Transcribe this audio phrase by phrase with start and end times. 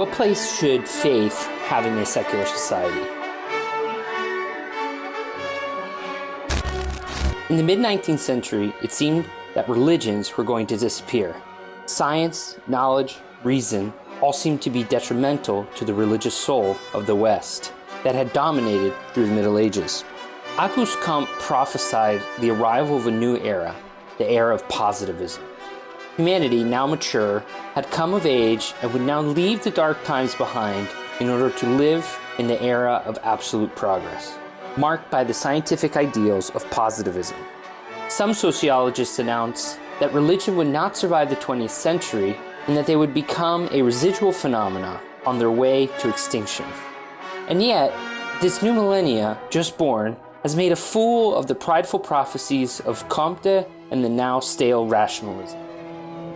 [0.00, 3.06] What place should faith have in a secular society?
[7.50, 11.36] In the mid 19th century, it seemed that religions were going to disappear.
[11.84, 13.92] Science, knowledge, reason
[14.22, 18.94] all seemed to be detrimental to the religious soul of the West that had dominated
[19.12, 20.02] through the Middle Ages.
[20.56, 23.76] Auguste Comte prophesied the arrival of a new era,
[24.16, 25.44] the era of positivism.
[26.16, 30.88] Humanity, now mature, had come of age and would now leave the dark times behind
[31.20, 34.36] in order to live in the era of absolute progress
[34.76, 37.36] marked by the scientific ideals of positivism.
[38.08, 43.14] Some sociologists announce that religion would not survive the 20th century and that they would
[43.14, 46.66] become a residual phenomena on their way to extinction.
[47.48, 47.92] And yet,
[48.40, 53.66] this new millennia, just born, has made a fool of the prideful prophecies of Comte
[53.90, 55.60] and the now stale rationalism.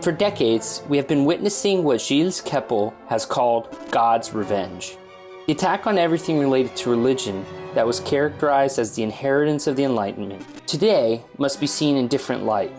[0.05, 4.97] For decades, we have been witnessing what Gilles Kepel has called God's revenge.
[5.47, 9.83] The attack on everything related to religion that was characterized as the inheritance of the
[9.83, 12.71] Enlightenment, today must be seen in different light.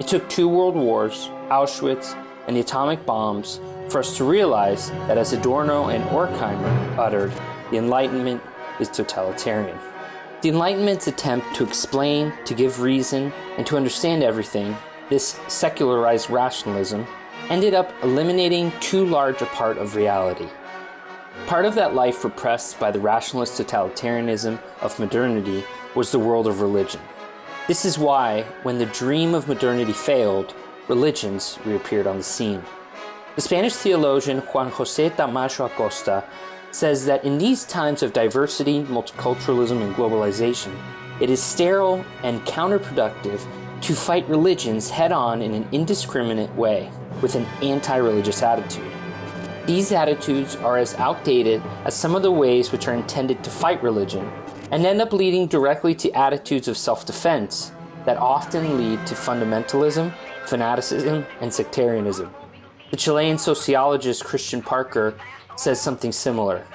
[0.00, 5.18] It took two world wars, Auschwitz, and the atomic bombs for us to realize that,
[5.18, 7.34] as Adorno and Horkheimer uttered,
[7.72, 8.42] the Enlightenment
[8.80, 9.78] is totalitarian.
[10.40, 14.74] The Enlightenment's attempt to explain, to give reason, and to understand everything,
[15.08, 17.06] this secularized rationalism,
[17.50, 20.48] ended up eliminating too large a part of reality
[21.46, 25.62] Part of that life repressed by the rationalist totalitarianism of modernity
[25.94, 27.02] was the world of religion.
[27.68, 30.54] This is why, when the dream of modernity failed,
[30.88, 32.62] religions reappeared on the scene.
[33.34, 36.24] The Spanish theologian Juan José Tamayo Acosta
[36.70, 40.74] says that in these times of diversity, multiculturalism, and globalization,
[41.20, 43.46] it is sterile and counterproductive
[43.84, 46.90] to fight religions head on in an indiscriminate way
[47.20, 48.90] with an anti religious attitude.
[49.66, 53.82] These attitudes are as outdated as some of the ways which are intended to fight
[53.82, 54.26] religion,
[54.70, 57.72] and end up leading directly to attitudes of self defense
[58.06, 60.14] that often lead to fundamentalism,
[60.46, 62.34] fanaticism, and sectarianism.
[62.90, 65.14] The Chilean sociologist Christian Parker
[65.56, 66.66] says something similar.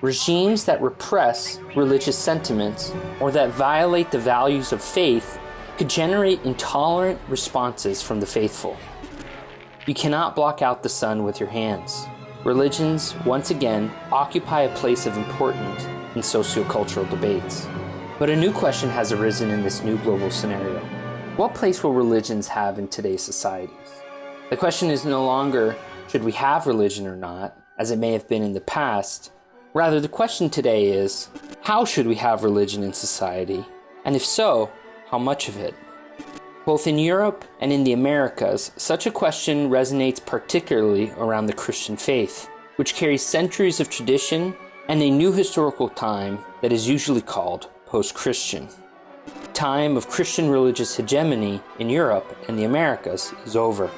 [0.00, 5.38] Regimes that repress religious sentiments or that violate the values of faith
[5.78, 8.76] could generate intolerant responses from the faithful.
[9.86, 12.06] You cannot block out the sun with your hands
[12.46, 17.66] religions, once again, occupy a place of importance in sociocultural debates.
[18.20, 20.78] But a new question has arisen in this new global scenario.
[21.34, 24.00] What place will religions have in today's societies?
[24.48, 25.74] The question is no longer
[26.08, 29.32] should we have religion or not, as it may have been in the past.
[29.74, 31.28] Rather, the question today is
[31.62, 33.66] how should we have religion in society?
[34.04, 34.70] And if so,
[35.10, 35.74] how much of it?
[36.64, 41.96] Both in Europe and in the Americas, such a question resonates particularly around the Christian
[41.96, 44.54] faith, which carries centuries of tradition
[44.88, 48.68] and a new historical time that is usually called post Christian.
[49.54, 53.88] Time of Christian religious hegemony in Europe and the Americas is over.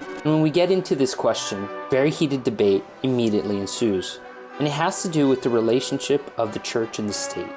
[0.00, 4.20] And when we get into this question, very heated debate immediately ensues,
[4.58, 7.50] and it has to do with the relationship of the church and the state.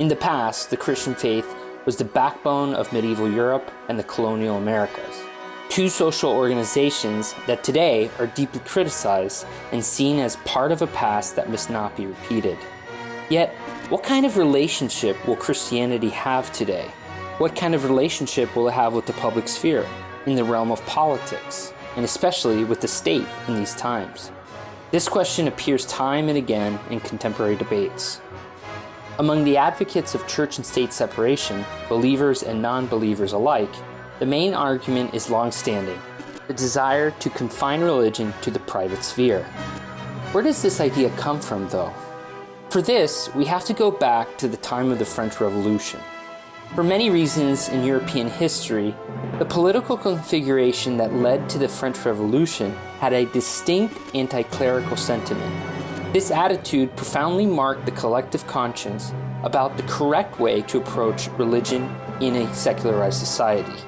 [0.00, 4.56] In the past, the Christian faith was the backbone of medieval Europe and the colonial
[4.56, 5.22] Americas.
[5.68, 11.36] Two social organizations that today are deeply criticized and seen as part of a past
[11.36, 12.56] that must not be repeated.
[13.28, 13.54] Yet,
[13.88, 16.90] what kind of relationship will Christianity have today?
[17.38, 19.86] What kind of relationship will it have with the public sphere,
[20.26, 24.30] in the realm of politics, and especially with the state in these times?
[24.90, 28.20] This question appears time and again in contemporary debates.
[29.20, 33.72] Among the advocates of church and state separation, believers and non believers alike,
[34.18, 36.00] the main argument is long standing
[36.48, 39.44] the desire to confine religion to the private sphere.
[40.32, 41.90] Where does this idea come from, though?
[42.68, 46.00] For this, we have to go back to the time of the French Revolution.
[46.74, 48.94] For many reasons in European history,
[49.38, 55.73] the political configuration that led to the French Revolution had a distinct anti clerical sentiment
[56.14, 59.12] this attitude profoundly marked the collective conscience
[59.42, 63.82] about the correct way to approach religion in a secularized society.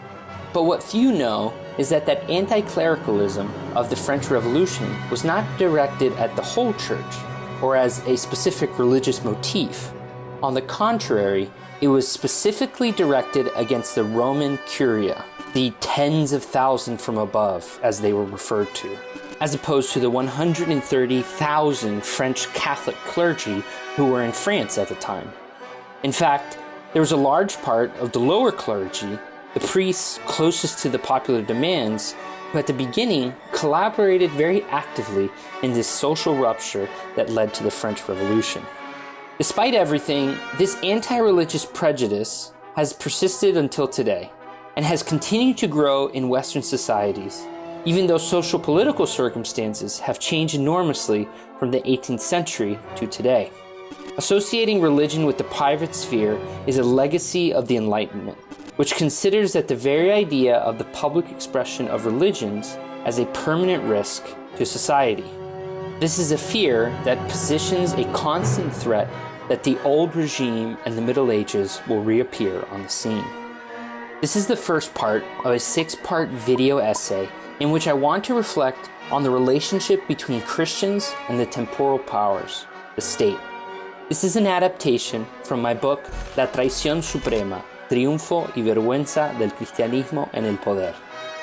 [0.53, 5.45] But what few know is that that anti clericalism of the French Revolution was not
[5.57, 7.15] directed at the whole church
[7.63, 9.93] or as a specific religious motif.
[10.43, 11.49] On the contrary,
[11.81, 15.25] it was specifically directed against the Roman Curia,
[15.55, 18.99] the tens of thousands from above, as they were referred to
[19.41, 23.63] as opposed to the 130,000 French Catholic clergy
[23.95, 25.31] who were in France at the time.
[26.03, 26.59] In fact,
[26.93, 29.19] there was a large part of the lower clergy,
[29.55, 32.15] the priests closest to the popular demands,
[32.51, 35.29] who at the beginning collaborated very actively
[35.63, 38.63] in this social rupture that led to the French Revolution.
[39.39, 44.31] Despite everything, this anti religious prejudice has persisted until today
[44.77, 47.47] and has continued to grow in Western societies,
[47.87, 51.27] even though social political circumstances have changed enormously
[51.59, 53.51] from the 18th century to today.
[54.19, 58.37] Associating religion with the private sphere is a legacy of the Enlightenment,
[58.75, 63.85] which considers that the very idea of the public expression of religions as a permanent
[63.85, 64.25] risk
[64.57, 65.31] to society.
[66.01, 69.09] This is a fear that positions a constant threat
[69.49, 73.25] that the old regime and the Middle Ages will reappear on the scene.
[74.21, 77.29] This is the first part of a six part video essay
[77.61, 82.67] in which I want to reflect on the relationship between Christians and the temporal powers,
[82.97, 83.39] the state.
[84.09, 86.05] This is an adaptation from my book
[86.37, 90.95] La Traición Suprema, Triunfo y Vergüenza del Cristianismo en el Poder,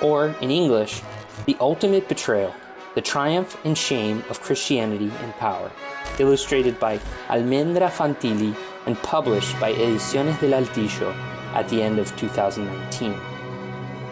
[0.01, 1.01] or in English,
[1.45, 2.53] The Ultimate Betrayal,
[2.95, 5.71] The Triumph and Shame of Christianity in Power,
[6.19, 8.55] illustrated by Almendra Fantilli
[8.85, 11.13] and published by Ediciones del Altillo
[11.53, 13.32] at the end of 2019.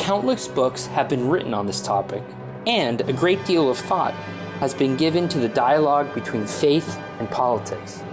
[0.02, 2.24] Countless books have been written on this topic,
[2.66, 4.16] and a great deal of thought
[4.60, 8.04] has been given to the dialogue between faith and politics.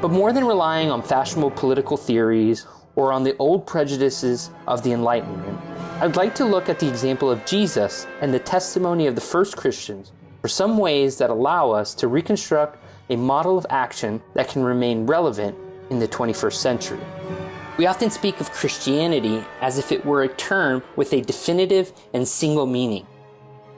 [0.00, 4.92] But more than relying on fashionable political theories or on the old prejudices of the
[4.92, 5.58] Enlightenment,
[6.00, 9.56] I'd like to look at the example of Jesus and the testimony of the first
[9.56, 12.78] Christians for some ways that allow us to reconstruct
[13.10, 15.58] a model of action that can remain relevant
[15.90, 17.00] in the 21st century.
[17.76, 22.26] We often speak of Christianity as if it were a term with a definitive and
[22.26, 23.04] single meaning.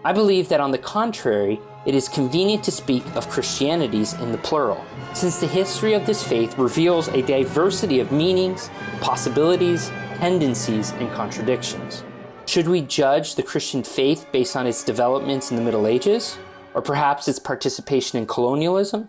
[0.05, 4.39] I believe that on the contrary, it is convenient to speak of Christianities in the
[4.39, 4.85] plural,
[5.15, 8.69] since the history of this faith reveals a diversity of meanings,
[9.01, 9.89] possibilities,
[10.19, 12.05] tendencies, and contradictions.
[12.45, 16.37] Should we judge the Christian faith based on its developments in the Middle Ages,
[16.75, 19.09] or perhaps its participation in colonialism?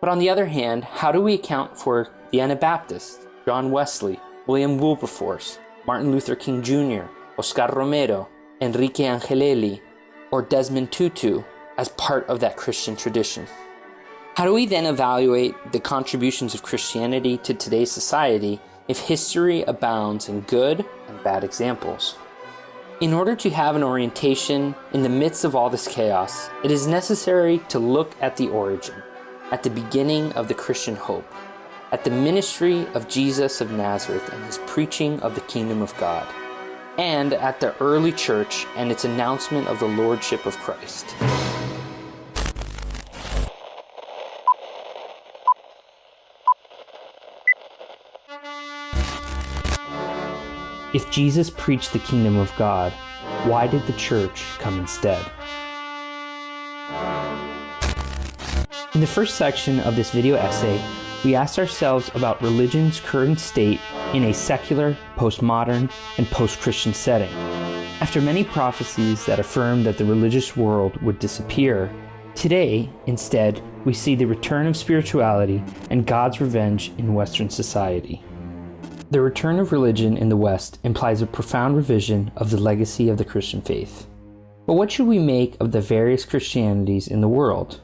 [0.00, 4.78] But on the other hand, how do we account for the Anabaptists, John Wesley, William
[4.78, 7.04] Wilberforce, Martin Luther King Jr.,
[7.38, 8.28] Oscar Romero,
[8.60, 9.82] Enrique Angelelli,
[10.30, 11.42] or Desmond Tutu
[11.76, 13.46] as part of that Christian tradition?
[14.36, 20.28] How do we then evaluate the contributions of Christianity to today's society if history abounds
[20.28, 22.16] in good and bad examples?
[23.00, 26.86] In order to have an orientation in the midst of all this chaos, it is
[26.86, 29.02] necessary to look at the origin,
[29.50, 31.30] at the beginning of the Christian hope,
[31.92, 36.26] at the ministry of Jesus of Nazareth and his preaching of the kingdom of God,
[36.98, 41.06] and at the early church and its announcement of the lordship of Christ.
[50.94, 52.92] If Jesus preached the kingdom of God,
[53.44, 55.24] why did the church come instead?
[58.94, 60.80] In the first section of this video essay,
[61.24, 63.80] we asked ourselves about religion's current state
[64.12, 67.32] in a secular, postmodern, and post Christian setting.
[68.00, 71.90] After many prophecies that affirmed that the religious world would disappear,
[72.34, 78.22] today, instead, we see the return of spirituality and God's revenge in Western society.
[79.10, 83.16] The return of religion in the West implies a profound revision of the legacy of
[83.16, 84.06] the Christian faith.
[84.66, 87.80] But what should we make of the various Christianities in the world?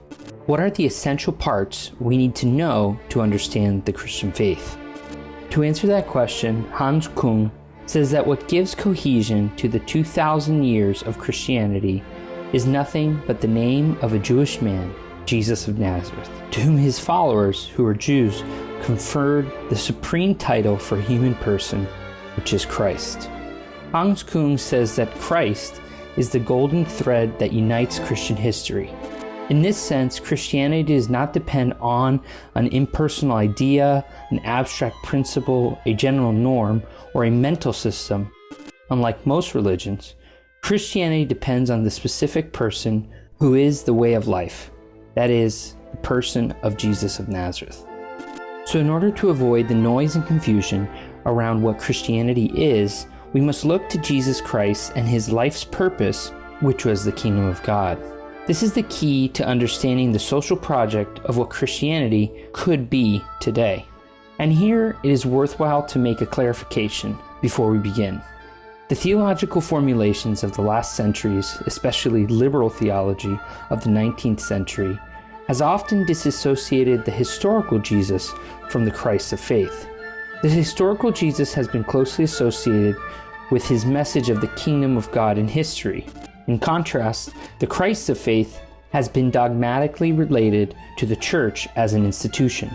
[0.50, 4.76] What are the essential parts we need to know to understand the Christian faith?
[5.50, 7.52] To answer that question, Hans Küng
[7.86, 12.02] says that what gives cohesion to the 2,000 years of Christianity
[12.52, 14.92] is nothing but the name of a Jewish man,
[15.24, 18.42] Jesus of Nazareth, to whom his followers, who are Jews,
[18.82, 21.86] conferred the supreme title for human person,
[22.34, 23.30] which is Christ.
[23.92, 25.80] Hans Küng says that Christ
[26.16, 28.92] is the golden thread that unites Christian history.
[29.50, 32.20] In this sense, Christianity does not depend on
[32.54, 38.30] an impersonal idea, an abstract principle, a general norm, or a mental system.
[38.90, 40.14] Unlike most religions,
[40.62, 44.70] Christianity depends on the specific person who is the way of life,
[45.16, 47.84] that is, the person of Jesus of Nazareth.
[48.66, 50.88] So, in order to avoid the noise and confusion
[51.26, 56.30] around what Christianity is, we must look to Jesus Christ and his life's purpose,
[56.60, 57.98] which was the kingdom of God.
[58.46, 63.84] This is the key to understanding the social project of what Christianity could be today.
[64.38, 68.20] And here it is worthwhile to make a clarification before we begin.
[68.88, 74.98] The theological formulations of the last centuries, especially liberal theology of the 19th century,
[75.46, 78.32] has often disassociated the historical Jesus
[78.68, 79.86] from the Christ of faith.
[80.42, 82.96] The historical Jesus has been closely associated
[83.50, 86.06] with his message of the kingdom of God in history,
[86.46, 88.60] In contrast, the Christ of faith
[88.92, 92.70] has been dogmatically related to the church as an institution.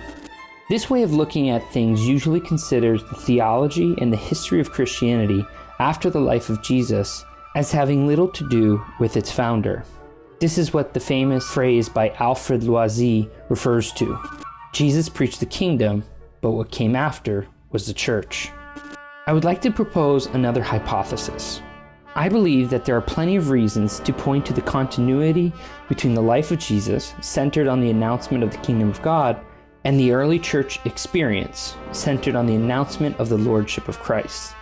[0.70, 5.46] This way of looking at things usually considers the theology and the history of Christianity
[5.80, 7.24] after the life of Jesus
[7.56, 9.84] as having little to do with its founder.
[10.40, 14.20] This is what the famous phrase by Alfred Loisy refers to.
[14.74, 16.04] Jesus preached the kingdom,
[16.42, 18.52] but what came after was the church.
[19.28, 21.62] I would like to propose another hypothesis.
[22.18, 25.52] I believe that there are plenty of reasons to point to the continuity
[25.90, 29.42] between the life of Jesus, centered on the announcement of the kingdom of God,
[29.84, 34.56] and the early church experience, centered on the announcement of the lordship of Christ.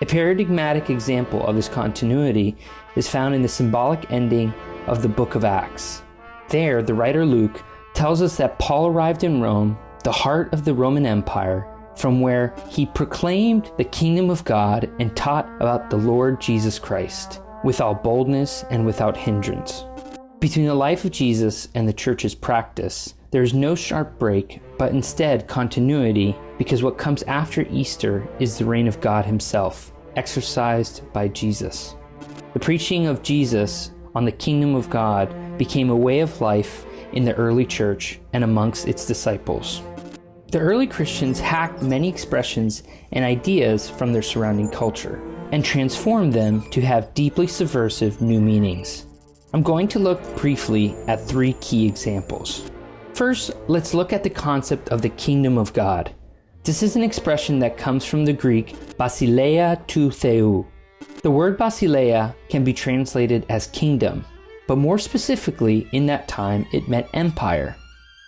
[0.00, 2.56] A paradigmatic example of this continuity
[2.96, 4.54] is found in the symbolic ending
[4.86, 6.02] of the book of Acts.
[6.48, 10.74] There, the writer Luke tells us that Paul arrived in Rome, the heart of the
[10.74, 16.40] Roman Empire, from where he proclaimed the kingdom of God and taught about the Lord
[16.40, 19.84] Jesus Christ, with all boldness and without hindrance.
[20.40, 24.92] Between the life of Jesus and the church's practice, there is no sharp break, but
[24.92, 31.28] instead continuity, because what comes after Easter is the reign of God Himself, exercised by
[31.28, 31.96] Jesus.
[32.52, 37.24] The preaching of Jesus on the kingdom of God became a way of life in
[37.24, 39.82] the early church and amongst its disciples.
[40.54, 45.20] The early Christians hacked many expressions and ideas from their surrounding culture
[45.50, 49.06] and transformed them to have deeply subversive new meanings.
[49.52, 52.70] I'm going to look briefly at three key examples.
[53.14, 56.14] First, let's look at the concept of the kingdom of God.
[56.62, 60.64] This is an expression that comes from the Greek basileia tou theou.
[61.22, 64.24] The word basileia can be translated as kingdom,
[64.68, 67.74] but more specifically, in that time, it meant empire.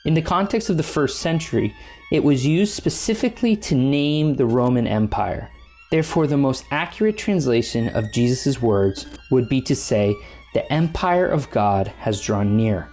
[0.06, 1.74] In the context of the first century,
[2.10, 5.50] it was used specifically to name the Roman Empire.
[5.90, 10.14] Therefore, the most accurate translation of Jesus' words would be to say,
[10.54, 12.88] The empire of God has drawn near.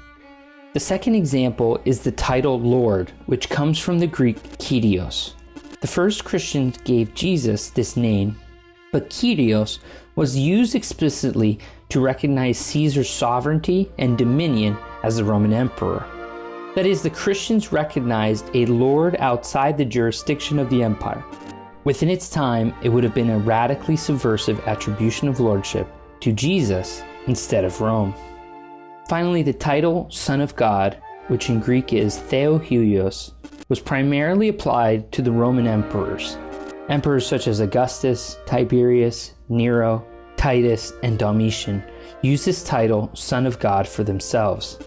[0.74, 5.34] The second example is the title Lord, which comes from the Greek Kyrios.
[5.82, 8.40] The first Christians gave Jesus this name,
[8.92, 9.80] but Kyrios
[10.16, 16.06] was used explicitly to recognize Caesar's sovereignty and dominion as the Roman emperor.
[16.76, 21.24] That is, the Christians recognized a lord outside the jurisdiction of the empire.
[21.84, 25.88] Within its time, it would have been a radically subversive attribution of lordship
[26.22, 28.16] to Jesus instead of Rome.
[29.08, 33.34] Finally, the title Son of God, which in Greek is Theohuios,
[33.70, 36.38] was primarily applied to the Roman emperors.
[36.90, 40.06] Emperors such as Augustus, Tiberius, Nero,
[40.38, 41.84] Titus, and Domitian
[42.22, 44.80] used this title, Son of God, for themselves.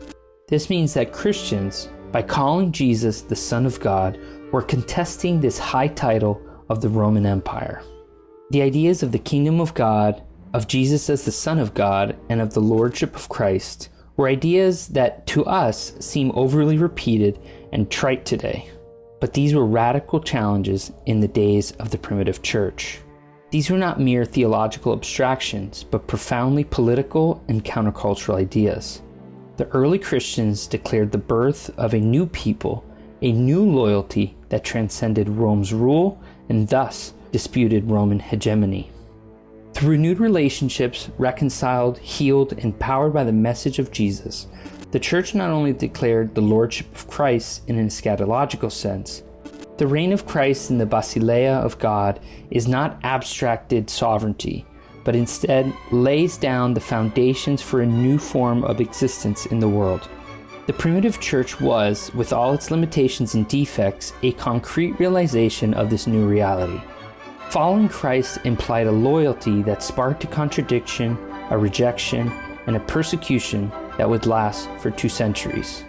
[0.49, 4.17] This means that Christians, by calling Jesus the Son of God,
[4.53, 7.83] were contesting this high title of the Roman Empire.
[8.51, 10.23] The ideas of the kingdom of God,
[10.55, 14.87] of Jesus as the Son of God, and of the Lordship of Christ were ideas
[14.89, 17.41] that to us seem overly repeated
[17.73, 18.71] and trite today.
[19.21, 23.01] But these were radical challenges in the days of the primitive church.
[23.51, 29.03] These were not mere theological abstractions, but profoundly political and countercultural ideas
[29.57, 32.85] the early Christians declared the birth of a new people,
[33.23, 38.91] a new loyalty that transcended Rome's rule and thus disputed Roman hegemony.
[39.73, 44.47] Through renewed relationships, reconciled, healed, and powered by the message of Jesus,
[44.91, 49.23] the church not only declared the lordship of Christ in an eschatological sense,
[49.77, 52.21] the reign of Christ in the basileia of God
[52.51, 54.65] is not abstracted sovereignty,
[55.07, 60.09] but instead lays down the foundations for a new form of existence in the world.
[60.67, 66.09] The primitive church was, with all its limitations and defects, a concrete realization of this
[66.09, 66.81] new reality.
[67.51, 71.17] Following Christ implied a loyalty that sparked a contradiction,
[71.51, 72.29] a rejection,
[72.67, 75.85] and a persecution that would last for two centuries.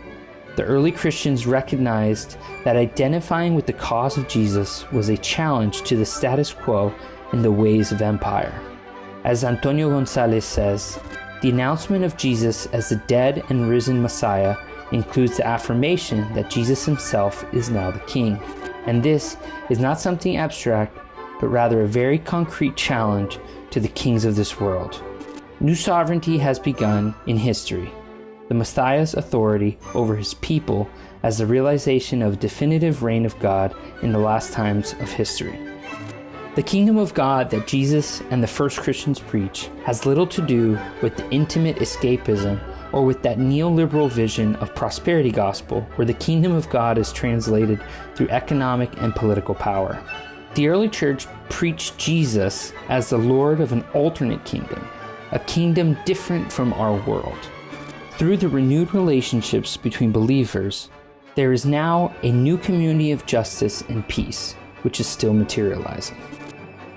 [0.58, 5.96] The early Christians recognized that identifying with the cause of Jesus was a challenge to
[5.96, 6.94] the status quo
[7.32, 8.54] and the ways of empire.
[9.28, 10.98] As Antonio Gonzalez says,
[11.42, 14.56] the announcement of Jesus as the dead and risen Messiah
[14.94, 18.40] includes the affirmation that Jesus himself is now the King.
[18.86, 19.36] And this
[19.70, 20.98] is not something abstract,
[21.42, 23.38] but rather a very concrete challenge
[23.72, 25.04] to the kings of this world.
[25.60, 27.92] New sovereignty has begun in history.
[28.48, 30.90] The Messiah's authority over his people
[31.24, 35.60] as the realization of definitive reign of God in the last times of history.
[36.58, 40.76] The kingdom of God that Jesus and the first Christians preach has little to do
[41.04, 42.60] with the intimate escapism
[42.92, 47.80] or with that neoliberal vision of prosperity gospel where the kingdom of God is translated
[48.16, 50.02] through economic and political power.
[50.56, 54.84] The early church preached Jesus as the Lord of an alternate kingdom,
[55.34, 57.38] a kingdom different from our world.
[58.14, 60.90] Through the renewed relationships between believers,
[61.36, 66.18] there is now a new community of justice and peace, which is still materializing.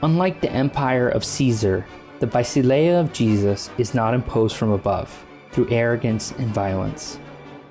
[0.02, 1.84] Unlike the empire of Caesar,
[2.20, 7.18] the basileia of Jesus is not imposed from above through arrogance and violence.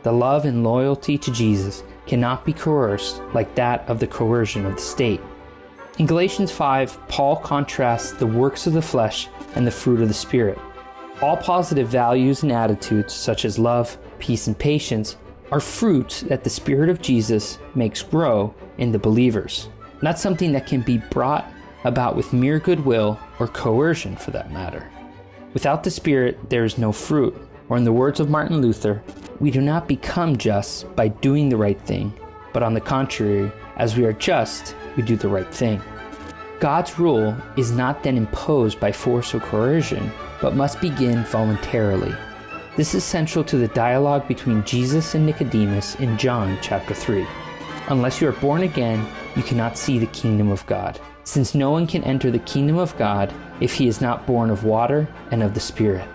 [0.04, 4.76] The love and loyalty to Jesus cannot be coerced like that of the coercion of
[4.76, 5.22] the state.
[5.98, 10.14] In Galatians 5, Paul contrasts the works of the flesh and the fruit of the
[10.14, 10.58] Spirit.
[11.22, 15.18] All positive values and attitudes, such as love, peace, and patience,
[15.52, 19.68] are fruits that the Spirit of Jesus makes grow in the believers,
[20.02, 21.52] not something that can be brought
[21.84, 24.90] about with mere goodwill or coercion for that matter.
[25.54, 27.36] Without the Spirit, there is no fruit,
[27.70, 29.02] or in the words of Martin Luther,
[29.40, 32.14] we do not become just by doing the right thing,
[32.54, 35.82] but on the contrary, as we are just, we do the right thing.
[36.60, 42.14] God's rule is not then imposed by force or coercion, but must begin voluntarily.
[42.76, 47.26] This is central to the dialogue between Jesus and Nicodemus in John chapter 3.
[47.88, 49.06] Unless you are born again,
[49.36, 52.98] you cannot see the kingdom of God, since no one can enter the kingdom of
[52.98, 53.32] God
[53.62, 56.08] if he is not born of water and of the Spirit.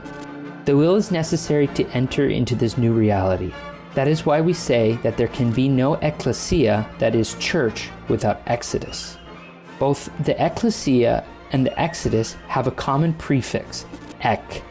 [0.64, 3.54] The will is necessary to enter into this new reality.
[3.94, 8.40] That is why we say that there can be no ecclesia, that is, church, without
[8.48, 9.16] exodus.
[9.78, 13.86] Both the ecclesia and the exodus have a common prefix,
[14.22, 14.62] ek.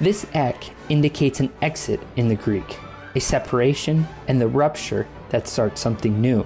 [0.00, 2.80] This ek indicates an exit in the Greek,
[3.14, 6.44] a separation and the rupture that starts something new.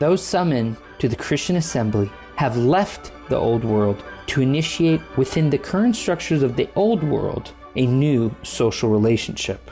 [0.00, 2.10] Those summoned to the Christian assembly
[2.42, 7.52] have left the old world to initiate within the current structures of the old world
[7.76, 9.70] a new social relationship.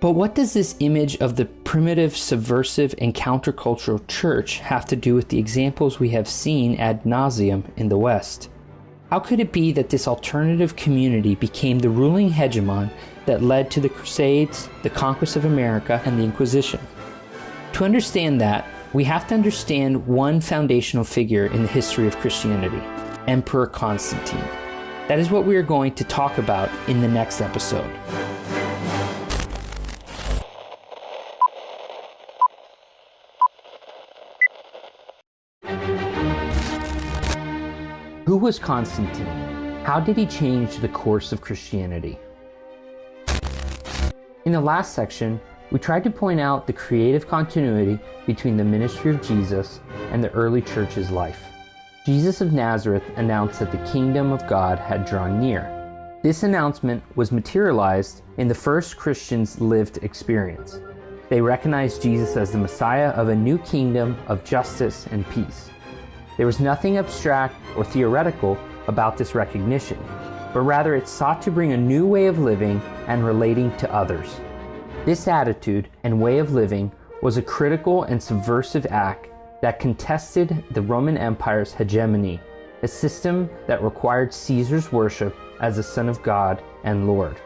[0.00, 5.14] But what does this image of the primitive, subversive, and countercultural church have to do
[5.14, 8.50] with the examples we have seen ad nauseum in the West?
[9.10, 12.90] How could it be that this alternative community became the ruling hegemon
[13.26, 16.80] that led to the Crusades, the conquest of America, and the Inquisition?
[17.74, 22.82] To understand that, we have to understand one foundational figure in the history of Christianity
[23.28, 24.44] Emperor Constantine.
[25.06, 27.88] That is what we are going to talk about in the next episode.
[38.26, 39.26] Who was Constantine?
[39.84, 42.18] How did he change the course of Christianity?
[44.44, 49.14] In the last section, we tried to point out the creative continuity between the ministry
[49.14, 49.80] of Jesus
[50.10, 51.44] and the early church's life.
[52.04, 55.76] Jesus of Nazareth announced that the kingdom of God had drawn near.
[56.22, 60.80] This announcement was materialized in the first Christians' lived experience.
[61.28, 65.70] They recognized Jesus as the Messiah of a new kingdom of justice and peace.
[66.36, 69.98] There was nothing abstract or theoretical about this recognition,
[70.52, 74.40] but rather it sought to bring a new way of living and relating to others.
[75.04, 79.28] This attitude and way of living was a critical and subversive act
[79.62, 82.40] that contested the Roman Empire's hegemony,
[82.82, 87.36] a system that required Caesar's worship as the Son of God and Lord.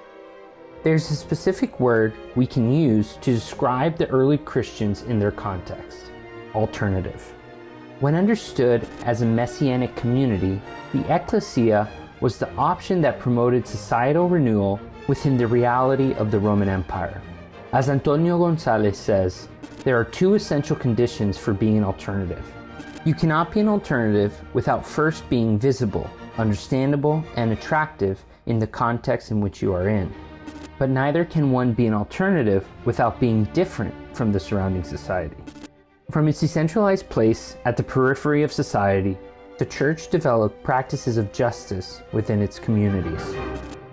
[0.82, 6.10] There's a specific word we can use to describe the early Christians in their context
[6.54, 7.32] alternative.
[8.00, 10.60] When understood as a messianic community,
[10.92, 11.88] the ecclesia
[12.20, 17.20] was the option that promoted societal renewal within the reality of the Roman Empire.
[17.74, 19.48] As Antonio Gonzalez says,
[19.82, 22.48] there are two essential conditions for being an alternative.
[23.04, 26.08] You cannot be an alternative without first being visible,
[26.38, 30.14] understandable, and attractive in the context in which you are in.
[30.78, 35.36] But neither can one be an alternative without being different from the surrounding society.
[36.12, 39.18] From its decentralized place at the periphery of society,
[39.58, 43.34] the church developed practices of justice within its communities.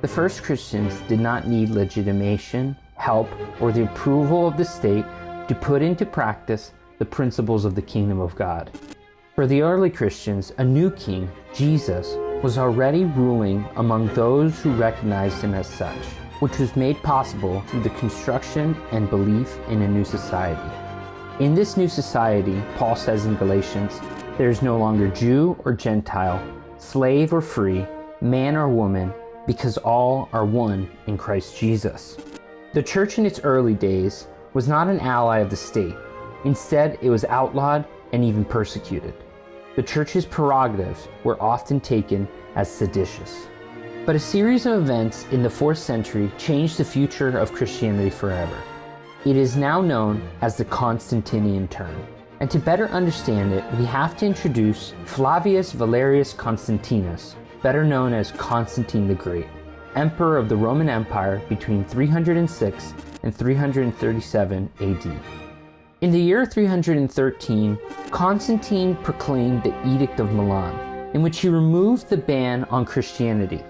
[0.02, 3.28] The first Christians did not need legitimation, help,
[3.60, 5.06] or the approval of the state
[5.48, 8.70] to put into practice the principles of the kingdom of God.
[9.34, 15.42] For the early Christians, a new king, Jesus, was already ruling among those who recognized
[15.42, 16.06] him as such,
[16.42, 20.72] which was made possible through the construction and belief in a new society.
[21.40, 24.00] In this new society, Paul says in Galatians,
[24.38, 26.40] there is no longer Jew or Gentile,
[26.78, 27.86] slave or free,
[28.22, 29.12] man or woman,
[29.48, 32.18] because all are one in Christ Jesus.
[32.74, 35.96] The church in its early days was not an ally of the state.
[36.46, 39.14] Instead, it was outlawed and even persecuted.
[39.76, 43.48] The church's prerogatives were often taken as seditious.
[44.06, 48.58] But a series of events in the 4th century changed the future of Christianity forever.
[49.26, 51.96] It is now known as the Constantinian term.
[52.40, 58.32] And to better understand it, we have to introduce Flavius Valerius Constantinus, better known as
[58.32, 59.48] Constantine the Great.
[59.96, 65.20] Emperor of the Roman Empire between 306 and 337 AD.
[66.02, 67.78] In the year 313,
[68.10, 73.64] Constantine proclaimed the Edict of Milan, in which he removed the ban on Christianity.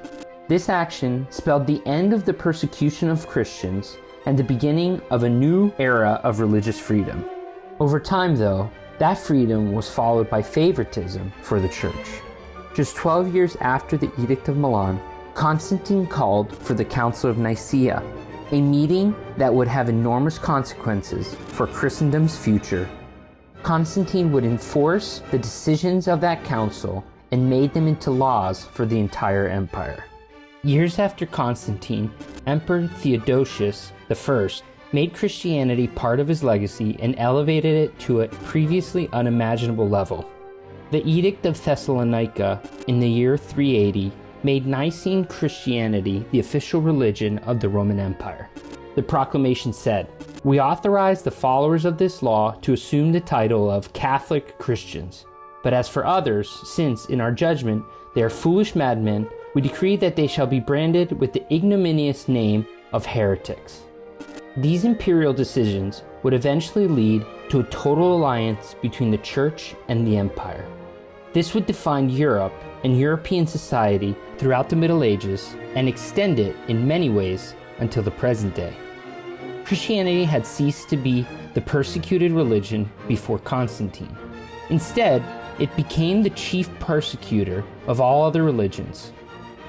[0.48, 5.30] This action spelled the end of the persecution of Christians and the beginning of a
[5.30, 7.26] new era of religious freedom.
[7.80, 12.22] Over time, though, that freedom was followed by favoritism for the church.
[12.76, 15.02] Just 12 years after the Edict of Milan,
[15.34, 18.04] Constantine called for the Council of Nicaea,
[18.52, 22.90] a meeting that would have enormous consequences for Christendom's future.
[23.64, 29.00] Constantine would enforce the decisions of that council and made them into laws for the
[29.00, 30.04] entire empire.
[30.64, 32.12] Years after Constantine,
[32.46, 34.50] Emperor Theodosius I
[34.92, 40.30] made Christianity part of his legacy and elevated it to a previously unimaginable level.
[40.92, 44.12] The Edict of Thessalonica in the year 380
[44.44, 48.50] made Nicene Christianity the official religion of the Roman Empire.
[48.96, 50.10] The proclamation said,
[50.44, 55.26] We authorize the followers of this law to assume the title of Catholic Christians.
[55.64, 60.16] But as for others, since, in our judgment, they are foolish madmen, we decree that
[60.16, 63.82] they shall be branded with the ignominious name of heretics.
[64.58, 70.18] These imperial decisions would eventually lead to a total alliance between the Church and the
[70.18, 70.66] Empire.
[71.34, 76.88] This would define Europe and European society throughout the Middle Ages and extend it in
[76.88, 78.76] many ways until the present day.
[79.64, 84.16] Christianity had ceased to be the persecuted religion before Constantine.
[84.70, 85.24] Instead,
[85.60, 89.14] it became the chief persecutor of all other religions.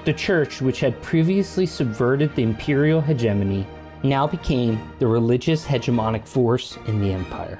[0.03, 3.65] The church, which had previously subverted the imperial hegemony,
[4.03, 7.59] now became the religious hegemonic force in the empire.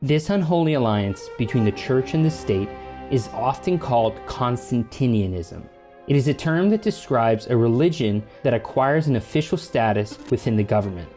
[0.00, 2.68] This unholy alliance between the church and the state
[3.10, 5.62] is often called Constantinianism.
[6.06, 10.62] It is a term that describes a religion that acquires an official status within the
[10.62, 11.08] government.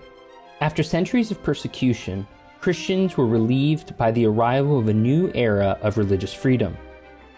[0.62, 2.26] After centuries of persecution,
[2.62, 6.76] Christians were relieved by the arrival of a new era of religious freedom.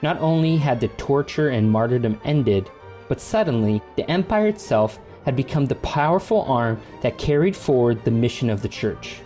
[0.01, 2.69] Not only had the torture and martyrdom ended,
[3.07, 8.49] but suddenly the empire itself had become the powerful arm that carried forward the mission
[8.49, 9.21] of the church.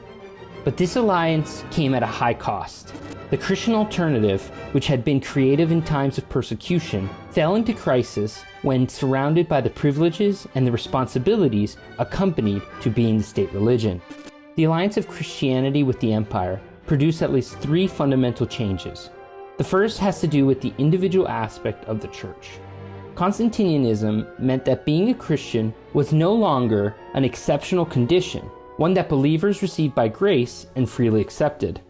[0.64, 2.94] But this alliance came at a high cost.
[3.34, 4.44] The Christian alternative,
[4.74, 9.72] which had been creative in times of persecution, fell into crisis when surrounded by the
[9.72, 14.04] privileges and the responsibilities accompanied to being the state religion.
[14.56, 19.10] The alliance of Christianity with the empire produced at least three fundamental changes.
[19.58, 22.52] The first has to do with the individual aspect of the church.
[23.16, 28.44] Constantinianism meant that being a Christian was no longer an exceptional condition,
[28.78, 31.82] one that believers received by grace and freely accepted.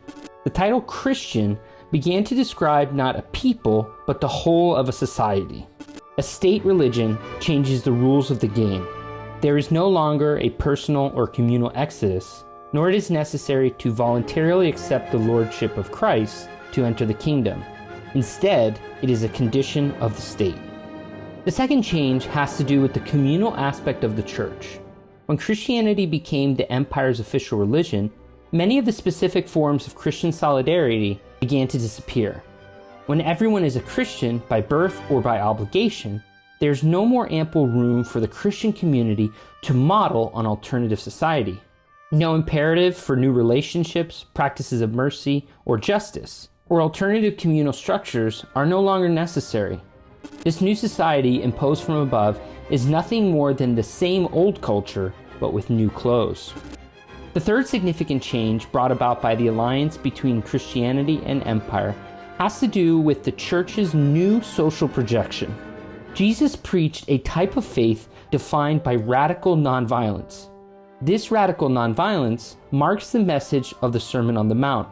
[0.43, 1.57] The title Christian
[1.91, 5.65] began to describe not a people, but the whole of a society.
[6.17, 8.85] A state religion changes the rules of the game.
[9.39, 14.67] There is no longer a personal or communal exodus, nor it is necessary to voluntarily
[14.67, 17.63] accept the lordship of Christ to enter the kingdom.
[18.13, 20.57] Instead, it is a condition of the state.
[21.45, 24.79] The second change has to do with the communal aspect of the church.
[25.27, 28.11] When Christianity became the empire's official religion,
[28.53, 32.43] many of the specific forms of Christian solidarity began to disappear.
[33.07, 36.23] When everyone is a Christian by birth or by obligation,
[36.59, 39.31] there's no more ample room for the Christian community
[39.63, 41.59] to model an alternative society.
[42.11, 48.67] No imperative for new relationships, practices of mercy, or justice, or alternative communal structures are
[48.67, 49.81] no longer necessary.
[50.43, 52.39] This new society imposed from above
[52.69, 56.53] is nothing more than the same old culture, but with new clothes.
[57.33, 61.95] The third significant change brought about by the alliance between Christianity and empire
[62.37, 65.55] has to do with the church's new social projection.
[66.13, 70.49] Jesus preached a type of faith defined by radical nonviolence.
[71.01, 74.87] This radical nonviolence marks the message of the Sermon on the Mount.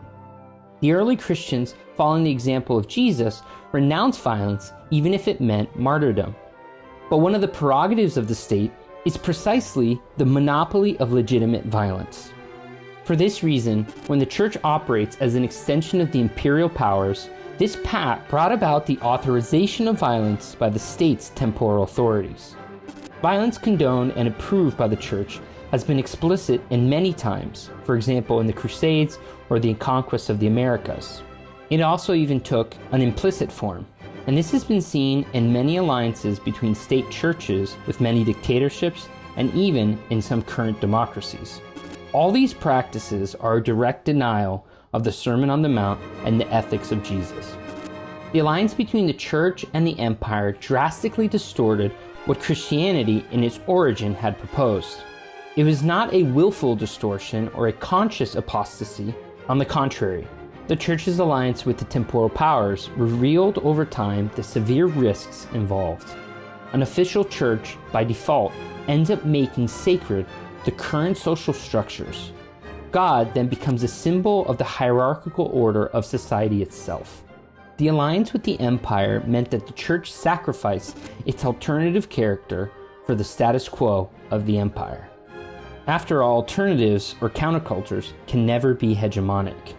[0.79, 6.35] The early Christians, following the example of Jesus, renounced violence even if it meant martyrdom.
[7.09, 8.71] But one of the prerogatives of the state
[9.05, 12.30] is precisely the monopoly of legitimate violence.
[13.03, 17.77] For this reason, when the church operates as an extension of the imperial powers, this
[17.83, 22.55] pact brought about the authorization of violence by the state's temporal authorities.
[23.21, 25.39] Violence condoned and approved by the church
[25.71, 29.17] has been explicit in many times, for example, in the Crusades
[29.49, 31.23] or the conquest of the Americas.
[31.69, 33.87] It also even took an implicit form,
[34.27, 39.51] and this has been seen in many alliances between state churches with many dictatorships and
[39.55, 41.61] even in some current democracies.
[42.13, 46.53] All these practices are a direct denial of the Sermon on the Mount and the
[46.53, 47.55] ethics of Jesus.
[48.33, 51.93] The alliance between the church and the empire drastically distorted
[52.25, 54.97] what Christianity in its origin had proposed.
[55.55, 59.15] It was not a willful distortion or a conscious apostasy.
[59.47, 60.27] On the contrary,
[60.67, 66.09] the Church's alliance with the temporal powers revealed over time the severe risks involved.
[66.73, 68.51] An official church, by default,
[68.89, 70.25] ends up making sacred
[70.65, 72.31] the current social structures.
[72.91, 77.23] God then becomes a symbol of the hierarchical order of society itself.
[77.77, 82.71] The alliance with the empire meant that the church sacrificed its alternative character
[83.05, 85.09] for the status quo of the empire.
[85.87, 89.75] After all, alternatives or countercultures can never be hegemonic.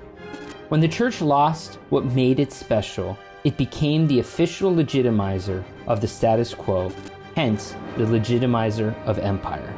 [0.68, 6.08] When the church lost what made it special, it became the official legitimizer of the
[6.08, 6.90] status quo,
[7.36, 9.72] hence, the legitimizer of empire.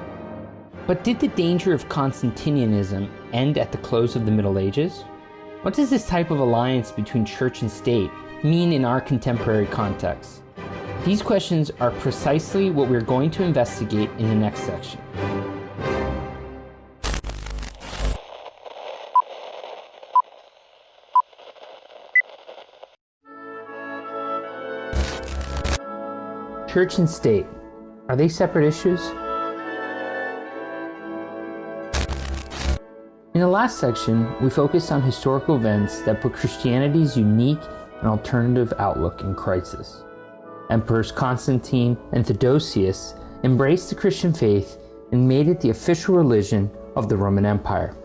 [0.86, 5.02] But did the danger of Constantinianism end at the close of the Middle Ages?
[5.62, 8.10] What does this type of alliance between church and state
[8.42, 10.42] mean in our contemporary context?
[11.02, 15.00] These questions are precisely what we're going to investigate in the next section.
[26.68, 27.46] Church and state,
[28.10, 29.00] are they separate issues?
[33.34, 37.58] In the last section, we focused on historical events that put Christianity's unique
[37.98, 40.04] and alternative outlook in crisis.
[40.70, 44.78] Emperors Constantine and Theodosius embraced the Christian faith
[45.10, 47.96] and made it the official religion of the Roman Empire.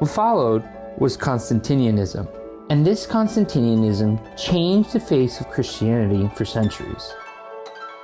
[0.00, 2.26] What followed was Constantinianism,
[2.68, 7.14] and this Constantinianism changed the face of Christianity for centuries.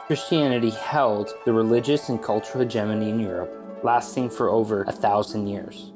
[0.07, 3.53] Christianity held the religious and cultural hegemony in Europe,
[3.83, 5.91] lasting for over a thousand years.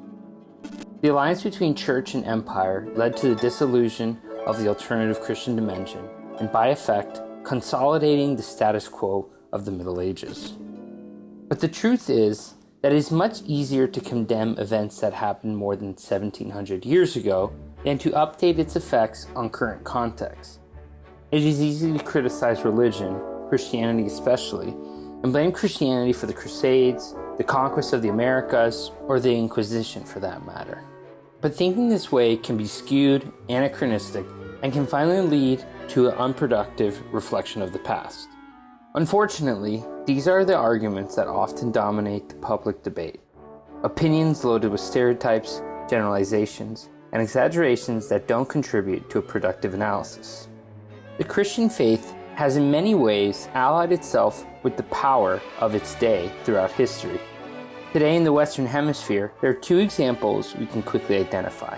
[1.05, 6.09] The alliance between church and empire led to the dissolution of the alternative Christian dimension,
[6.39, 10.53] and by effect, consolidating the status quo of the Middle Ages.
[11.47, 15.75] But the truth is that it is much easier to condemn events that happened more
[15.75, 20.57] than 1700 years ago than to update its effects on current contexts.
[21.29, 27.43] It is easy to criticize religion, Christianity especially, and blame Christianity for the Crusades, the
[27.43, 30.83] conquest of the Americas, or the Inquisition for that matter.
[31.45, 34.25] But thinking this way can be skewed, anachronistic,
[34.63, 38.29] and can finally lead to an unproductive reflection of the past.
[38.95, 43.19] Unfortunately, these are the arguments that often dominate the public debate.
[43.83, 50.47] Opinions loaded with stereotypes, generalizations, and exaggerations that don't contribute to a productive analysis.
[51.19, 56.31] The Christian faith has in many ways allied itself with the power of its day
[56.43, 57.19] throughout history
[57.95, 61.77] Today in the Western Hemisphere, there are two examples we can quickly identify.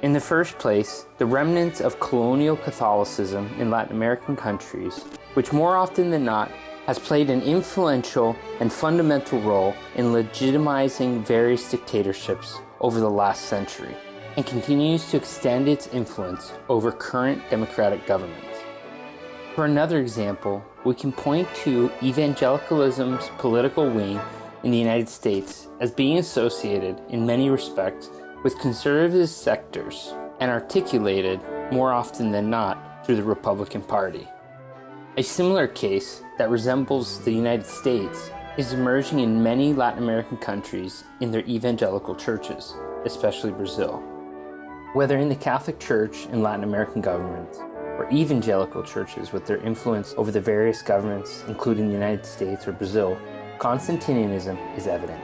[0.00, 5.04] In the first place, the remnants of colonial Catholicism in Latin American countries,
[5.34, 6.50] which more often than not
[6.86, 13.94] has played an influential and fundamental role in legitimizing various dictatorships over the last century,
[14.38, 18.60] and continues to extend its influence over current democratic governments.
[19.54, 24.18] For another example, we can point to evangelicalism's political wing
[24.64, 28.10] in the United States as being associated, in many respects,
[28.42, 34.26] with conservative sectors and articulated, more often than not, through the Republican Party.
[35.16, 41.04] A similar case that resembles the United States is emerging in many Latin American countries
[41.20, 42.74] in their evangelical churches,
[43.04, 44.02] especially Brazil.
[44.94, 47.58] Whether in the Catholic Church in Latin American governments,
[47.98, 52.72] or evangelical churches with their influence over the various governments, including the United States or
[52.72, 53.18] Brazil,
[53.58, 55.22] Constantinianism is evident.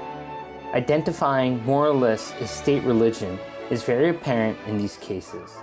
[0.73, 3.39] Identifying moralists as state religion
[3.71, 5.57] is very apparent in these cases.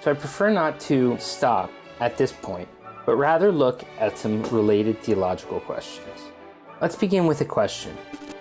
[0.00, 2.68] So I prefer not to stop at this point,
[3.04, 6.20] but rather look at some related theological questions.
[6.80, 7.96] Let's begin with a question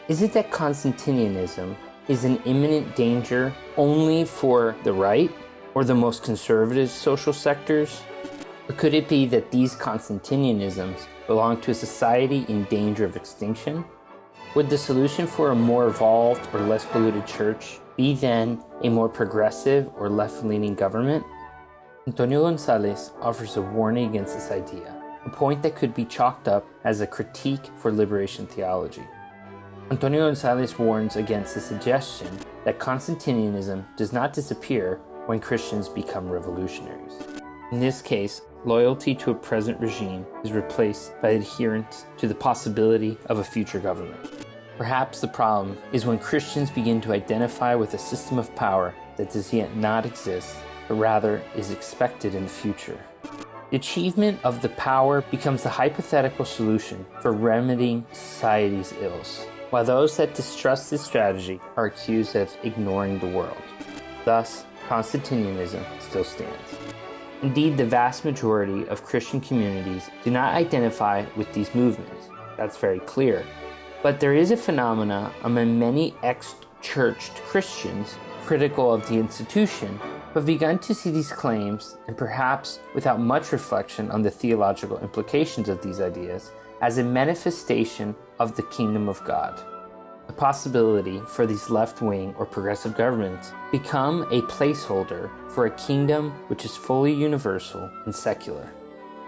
[0.08, 1.76] Is it that Constantinianism
[2.08, 5.32] is an imminent danger only for the right
[5.74, 8.02] or the most conservative social sectors?
[8.70, 13.85] Or could it be that these Constantinianisms belong to a society in danger of extinction?
[14.55, 19.09] Would the solution for a more evolved or less polluted church be then a more
[19.09, 21.25] progressive or left leaning government?
[22.07, 26.65] Antonio Gonzalez offers a warning against this idea, a point that could be chalked up
[26.85, 29.03] as a critique for liberation theology.
[29.91, 32.29] Antonio Gonzalez warns against the suggestion
[32.63, 37.13] that Constantinianism does not disappear when Christians become revolutionaries.
[37.71, 43.17] In this case, loyalty to a present regime is replaced by adherence to the possibility
[43.28, 44.46] of a future government.
[44.78, 49.32] Perhaps the problem is when Christians begin to identify with a system of power that
[49.32, 50.56] does yet not exist,
[50.88, 53.00] but rather is expected in the future.
[53.72, 60.15] The achievement of the power becomes the hypothetical solution for remedying society's ills, while those
[60.17, 63.62] that distrust this strategy are accused of ignoring the world.
[64.24, 66.87] Thus, Constantinianism still stands.
[67.43, 72.30] Indeed, the vast majority of Christian communities do not identify with these movements.
[72.58, 73.45] That's very clear.
[74.02, 80.39] But there is a phenomena among many ex churched Christians critical of the institution who
[80.39, 85.69] have begun to see these claims, and perhaps without much reflection on the theological implications
[85.69, 89.62] of these ideas, as a manifestation of the kingdom of God.
[90.27, 96.31] The possibility for these left wing or progressive governments become a placeholder for a kingdom
[96.49, 98.69] which is fully universal and secular.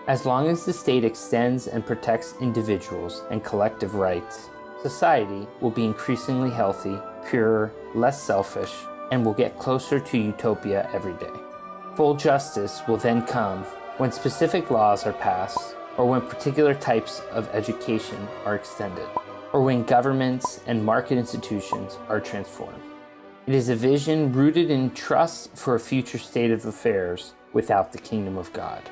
[0.07, 4.49] As long as the state extends and protects individuals and collective rights,
[4.81, 8.73] society will be increasingly healthy, purer, less selfish,
[9.11, 11.31] and will get closer to utopia every day.
[11.95, 13.63] Full justice will then come
[13.97, 19.07] when specific laws are passed or when particular types of education are extended
[19.53, 22.81] or when governments and market institutions are transformed.
[23.47, 27.97] It is a vision rooted in trust for a future state of affairs without the
[27.97, 28.83] kingdom of God.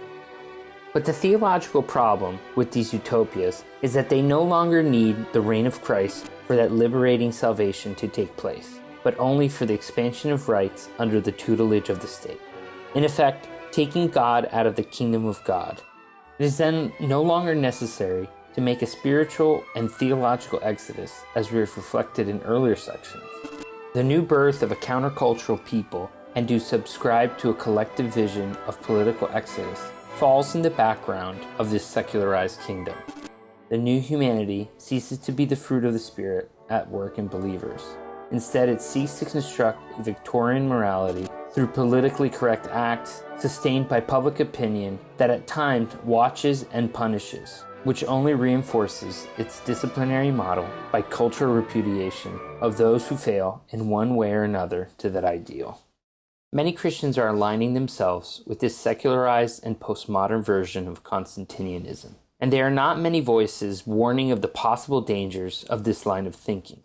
[0.93, 5.67] But the theological problem with these utopias is that they no longer need the reign
[5.67, 10.49] of Christ for that liberating salvation to take place, but only for the expansion of
[10.49, 12.41] rights under the tutelage of the state.
[12.95, 15.81] In effect, taking God out of the kingdom of God.
[16.39, 21.59] It is then no longer necessary to make a spiritual and theological exodus, as we
[21.59, 23.23] have reflected in earlier sections.
[23.93, 28.81] The new birth of a countercultural people and to subscribe to a collective vision of
[28.81, 29.79] political exodus
[30.15, 32.95] falls in the background of this secularized kingdom.
[33.69, 37.83] The new humanity ceases to be the fruit of the Spirit at work in believers.
[38.31, 44.97] Instead, it seeks to construct Victorian morality through politically correct acts sustained by public opinion
[45.17, 52.39] that at times watches and punishes, which only reinforces its disciplinary model by cultural repudiation
[52.61, 55.81] of those who fail in one way or another to that ideal.
[56.53, 62.65] Many Christians are aligning themselves with this secularized and postmodern version of Constantinianism, and there
[62.65, 66.83] are not many voices warning of the possible dangers of this line of thinking.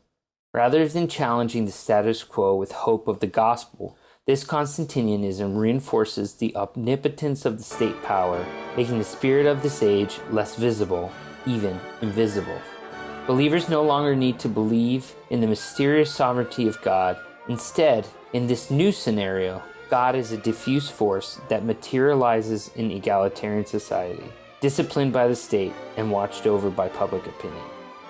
[0.52, 6.54] Rather than challenging the status quo with hope of the gospel, this Constantinianism reinforces the
[6.54, 11.11] omnipotence of the state power, making the spirit of this age less visible,
[11.44, 12.61] even invisible.
[13.26, 17.16] Believers no longer need to believe in the mysterious sovereignty of God.
[17.48, 24.24] Instead, in this new scenario, God is a diffuse force that materializes in egalitarian society,
[24.61, 27.64] disciplined by the state and watched over by public opinion.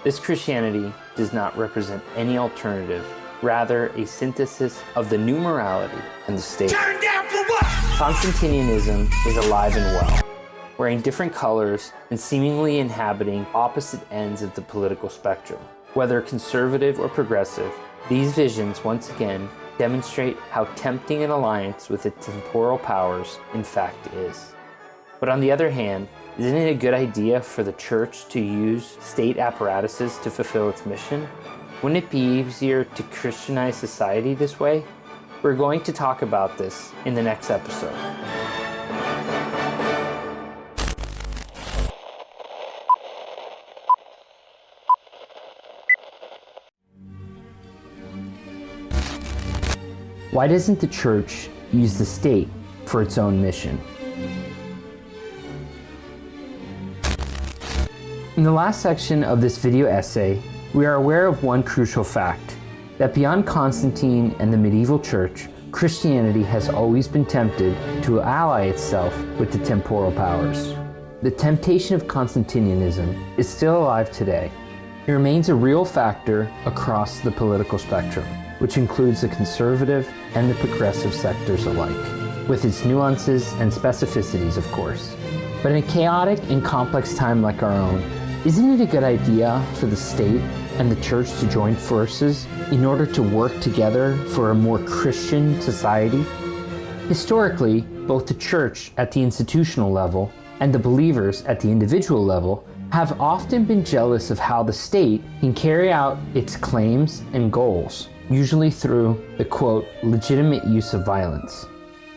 [0.05, 3.07] This Christianity does not represent any alternative,
[3.43, 6.73] rather, a synthesis of the new morality and the state.
[7.97, 10.21] Constantinianism is alive and well,
[10.79, 15.61] wearing different colors and seemingly inhabiting opposite ends of the political spectrum.
[15.95, 17.73] Whether conservative or progressive,
[18.09, 24.07] these visions once again demonstrate how tempting an alliance with its temporal powers in fact
[24.15, 24.55] is.
[25.21, 28.97] But on the other hand, isn't it a good idea for the church to use
[29.01, 31.29] state apparatuses to fulfill its mission?
[31.83, 34.85] Wouldn't it be easier to Christianize society this way?
[35.43, 37.93] We're going to talk about this in the next episode.
[50.31, 52.49] Why doesn't the church use the state
[52.87, 53.81] for its own mission?
[58.37, 60.41] In the last section of this video essay,
[60.75, 62.57] we are aware of one crucial fact
[62.99, 69.17] that beyond Constantine and the medieval church, Christianity has always been tempted to ally itself
[69.39, 70.75] with the temporal powers.
[71.23, 74.51] The temptation of Constantinianism is still alive today.
[75.07, 78.27] It remains a real factor across the political spectrum
[78.63, 84.65] which includes the conservative and the progressive sectors alike, with its nuances and specificities, of
[84.71, 85.17] course.
[85.65, 88.01] But in a chaotic and complex time like our own,
[88.45, 90.41] isn't it a good idea for the state
[90.79, 95.61] and the church to join forces in order to work together for a more Christian
[95.61, 96.25] society?
[97.09, 102.67] Historically, both the church at the institutional level and the believers at the individual level
[102.91, 108.09] have often been jealous of how the state can carry out its claims and goals
[108.33, 111.67] usually through the quote, legitimate use of violence.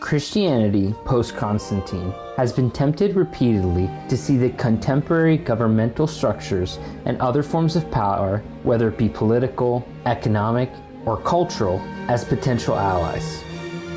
[0.00, 7.42] Christianity, post Constantine, has been tempted repeatedly to see the contemporary governmental structures and other
[7.42, 10.70] forms of power, whether it be political, economic,
[11.06, 13.42] or cultural, as potential allies.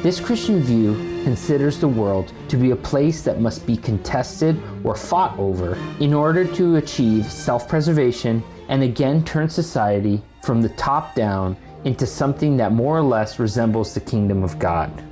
[0.02, 0.94] This Christian view
[1.26, 6.14] considers the world to be a place that must be contested or fought over in
[6.14, 12.56] order to achieve self preservation and again turn society from the top down into something
[12.56, 15.04] that more or less resembles the kingdom of God.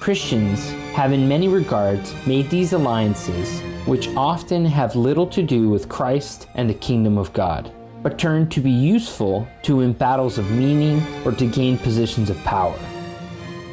[0.00, 5.90] Christians have, in many regards, made these alliances, which often have little to do with
[5.90, 7.70] Christ and the kingdom of God,
[8.02, 12.38] but turn to be useful to win battles of meaning or to gain positions of
[12.44, 12.78] power.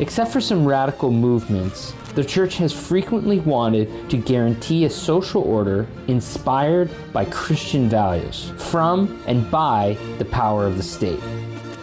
[0.02, 5.88] Except for some radical movements, the church has frequently wanted to guarantee a social order
[6.10, 11.22] inspired by Christian values from and by the power of the state.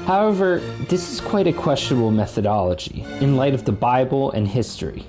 [0.06, 5.06] However, this is quite a questionable methodology in light of the Bible and history.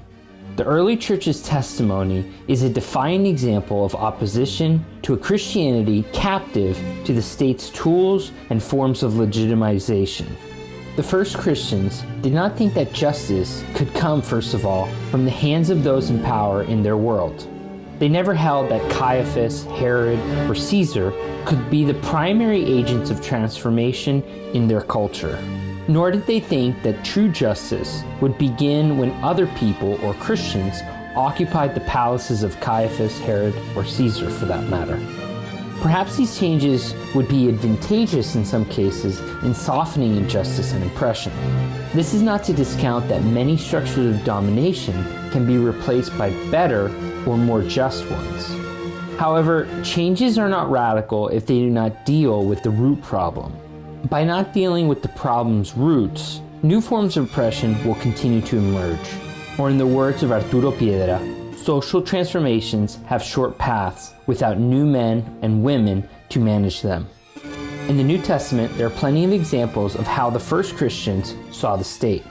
[0.56, 7.12] The early church's testimony is a defiant example of opposition to a Christianity captive to
[7.12, 10.28] the state's tools and forms of legitimization.
[10.96, 15.32] The first Christians did not think that justice could come, first of all, from the
[15.32, 17.50] hands of those in power in their world.
[18.00, 20.20] They never held that Caiaphas, Herod,
[20.50, 21.14] or Caesar
[21.46, 24.22] could be the primary agents of transformation
[24.54, 25.42] in their culture.
[25.88, 30.82] Nor did they think that true justice would begin when other people, or Christians,
[31.16, 35.00] occupied the palaces of Caiaphas, Herod, or Caesar for that matter.
[35.82, 41.32] Perhaps these changes would be advantageous in some cases in softening injustice and oppression.
[41.94, 44.96] This is not to discount that many structures of domination
[45.32, 46.90] can be replaced by better
[47.28, 48.56] or more just ones.
[49.18, 53.58] However, changes are not radical if they do not deal with the root problem.
[54.10, 59.10] By not dealing with the problem's roots, new forms of oppression will continue to emerge.
[59.58, 61.22] Or, in the words of Arturo Piedra,
[61.56, 67.08] social transformations have short paths without new men and women to manage them.
[67.88, 71.76] In the New Testament, there are plenty of examples of how the first Christians saw
[71.76, 72.24] the state.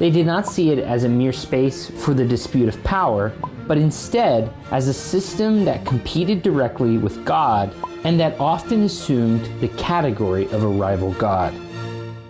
[0.00, 3.34] They did not see it as a mere space for the dispute of power,
[3.66, 7.74] but instead as a system that competed directly with God
[8.04, 11.54] and that often assumed the category of a rival God.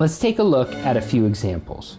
[0.01, 1.99] Let's take a look at a few examples.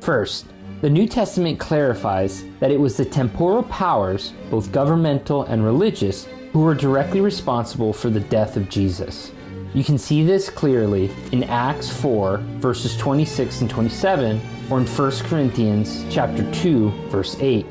[0.00, 0.46] First,
[0.82, 6.60] the New Testament clarifies that it was the temporal powers, both governmental and religious, who
[6.60, 9.32] were directly responsible for the death of Jesus.
[9.74, 14.40] You can see this clearly in Acts 4 verses 26 and 27
[14.70, 17.66] or in 1 Corinthians chapter 2 verse 8.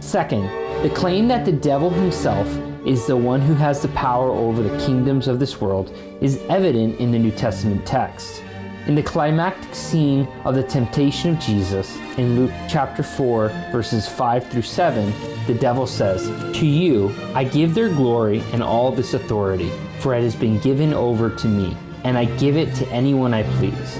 [0.00, 0.44] Second,
[0.82, 2.46] the claim that the devil himself
[2.86, 6.98] is the one who has the power over the kingdoms of this world is evident
[7.00, 8.42] in the New Testament text.
[8.86, 14.48] In the climactic scene of the temptation of Jesus in Luke chapter 4, verses 5
[14.48, 15.12] through 7,
[15.46, 16.28] the devil says,
[16.58, 19.70] To you I give their glory and all this authority,
[20.00, 23.42] for it has been given over to me, and I give it to anyone I
[23.58, 23.98] please.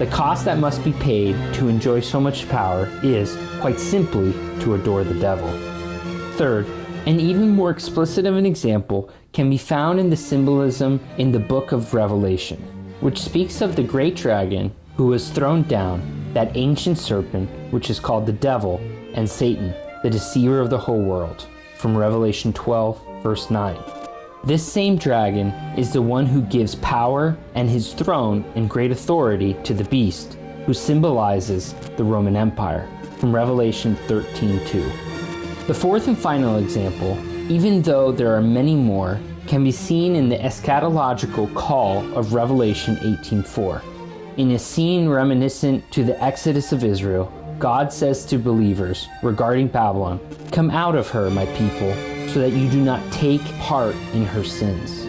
[0.00, 4.72] The cost that must be paid to enjoy so much power is, quite simply, to
[4.72, 5.50] adore the devil.
[6.38, 6.66] Third,
[7.04, 11.38] an even more explicit of an example can be found in the symbolism in the
[11.38, 12.56] book of Revelation,
[13.00, 16.00] which speaks of the great dragon who was thrown down,
[16.32, 18.80] that ancient serpent which is called the devil
[19.12, 21.46] and Satan, the deceiver of the whole world,
[21.76, 23.99] from Revelation 12, verse 9.
[24.42, 29.54] This same dragon is the one who gives power and his throne and great authority
[29.64, 32.88] to the beast, who symbolizes the Roman Empire,
[33.18, 34.90] from Revelation 13:2.
[35.66, 37.18] The fourth and final example,
[37.50, 42.96] even though there are many more, can be seen in the eschatological call of Revelation
[43.02, 43.82] 18:4.
[44.38, 50.18] In a scene reminiscent to the Exodus of Israel, God says to believers regarding Babylon,
[50.50, 51.92] Come out of her, my people,
[52.32, 55.04] so that you do not take part in her sins.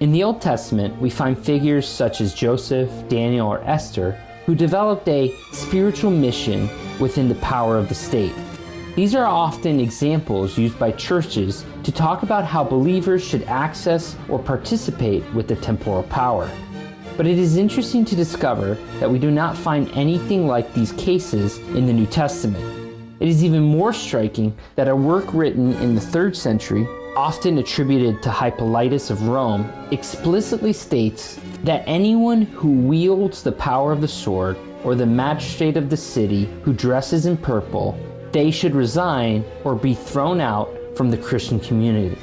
[0.00, 5.08] In the Old Testament, we find figures such as Joseph, Daniel, or Esther who developed
[5.08, 8.34] a spiritual mission within the power of the state.
[8.96, 14.38] These are often examples used by churches to talk about how believers should access or
[14.38, 16.50] participate with the temporal power.
[17.16, 21.58] But it is interesting to discover that we do not find anything like these cases
[21.76, 22.81] in the New Testament.
[23.22, 28.20] It is even more striking that a work written in the 3rd century, often attributed
[28.20, 34.56] to Hippolytus of Rome, explicitly states that anyone who wields the power of the sword
[34.82, 37.96] or the magistrate of the city who dresses in purple,
[38.32, 42.16] they should resign or be thrown out from the Christian community.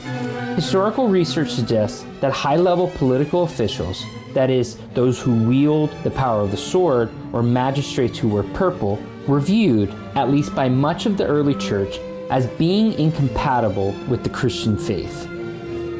[0.55, 6.41] Historical research suggests that high level political officials, that is, those who wield the power
[6.41, 11.15] of the sword or magistrates who wear purple, were viewed, at least by much of
[11.15, 11.99] the early church,
[12.31, 15.29] as being incompatible with the Christian faith.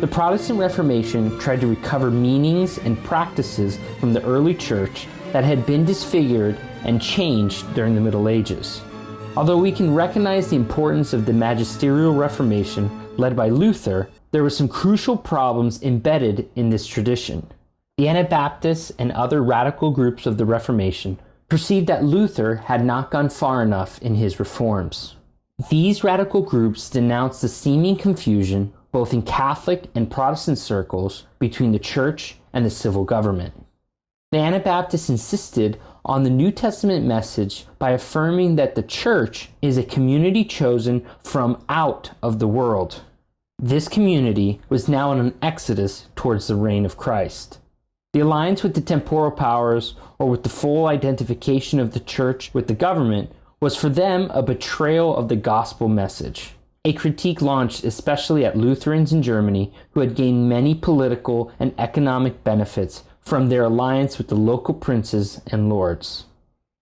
[0.01, 5.65] The Protestant Reformation tried to recover meanings and practices from the early church that had
[5.65, 8.82] been disfigured and changed during the Middle Ages.
[9.38, 14.49] Although we can recognize the importance of the magisterial reformation led by Luther, there were
[14.49, 17.47] some crucial problems embedded in this tradition.
[17.97, 21.19] The Anabaptists and other radical groups of the Reformation
[21.50, 25.16] perceived that Luther had not gone far enough in his reforms.
[25.70, 31.80] These radical groups denounced the seeming confusion, both in Catholic and Protestant circles, between the
[31.80, 33.54] church and the civil government.
[34.32, 39.84] The Anabaptists insisted on the New Testament message by affirming that the church is a
[39.84, 43.02] community chosen from out of the world.
[43.62, 47.60] This community was now in an exodus towards the reign of Christ.
[48.12, 52.68] The alliance with the temporal powers, or with the full identification of the church with
[52.68, 53.32] the government,
[53.62, 56.53] was for them a betrayal of the gospel message.
[56.86, 62.43] A critique launched especially at Lutherans in Germany who had gained many political and economic
[62.43, 66.26] benefits from their alliance with the local princes and lords.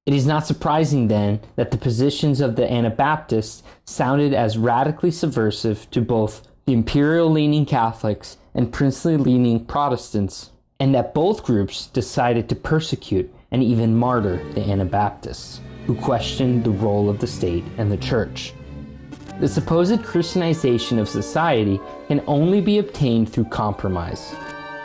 [0.06, 5.92] It is not surprising then that the positions of the Anabaptists sounded as radically subversive
[5.92, 12.48] to both the imperial leaning Catholics and princely leaning Protestants, and that both groups decided
[12.50, 17.92] to persecute and even martyr the Anabaptists, who questioned the role of the state and
[17.92, 18.54] the church.
[19.40, 24.36] The supposed Christianization of society can only be obtained through compromise.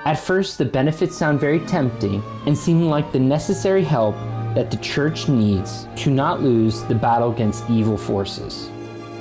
[0.04, 4.14] At first, the benefits sound very tempting and seem like the necessary help
[4.54, 8.70] that the church needs to not lose the battle against evil forces.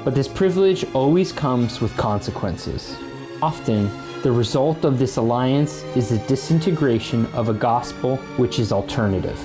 [0.03, 2.97] But this privilege always comes with consequences.
[3.41, 3.89] Often,
[4.24, 9.39] the result of this alliance is the disintegration of a gospel which is alternative.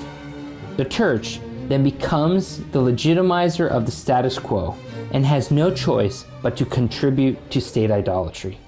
[0.77, 4.75] The church then becomes the legitimizer of the status quo
[5.13, 8.59] and has no choice but to contribute to state idolatry.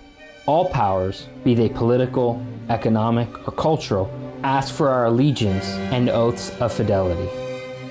[0.47, 4.09] All powers, be they political, economic, or cultural,
[4.43, 7.29] ask for our allegiance and oaths of fidelity.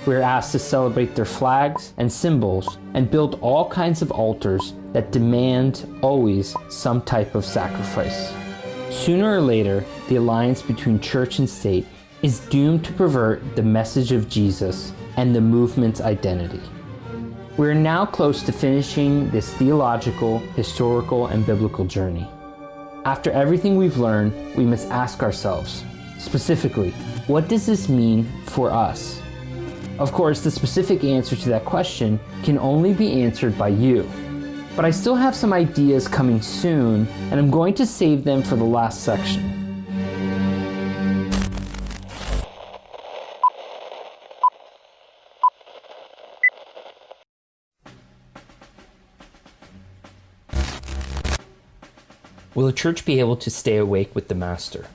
[0.09, 4.73] We are asked to celebrate their flags and symbols and build all kinds of altars
[4.95, 8.33] that demand always some type of sacrifice.
[8.89, 11.87] Sooner or later, the alliance between church and state
[12.23, 16.63] is doomed to pervert the message of Jesus and the movement's identity.
[17.59, 22.27] We are now close to finishing this theological, historical, and biblical journey.
[23.05, 25.85] After everything we've learned, we must ask ourselves,
[26.19, 26.93] specifically,
[27.27, 29.21] what does this mean for us?
[29.99, 34.09] Of course, the specific answer to that question can only be answered by you.
[34.77, 38.55] But I still have some ideas coming soon, and I'm going to save them for
[38.55, 39.57] the last section.
[52.55, 54.87] Will the church be able to stay awake with the Master?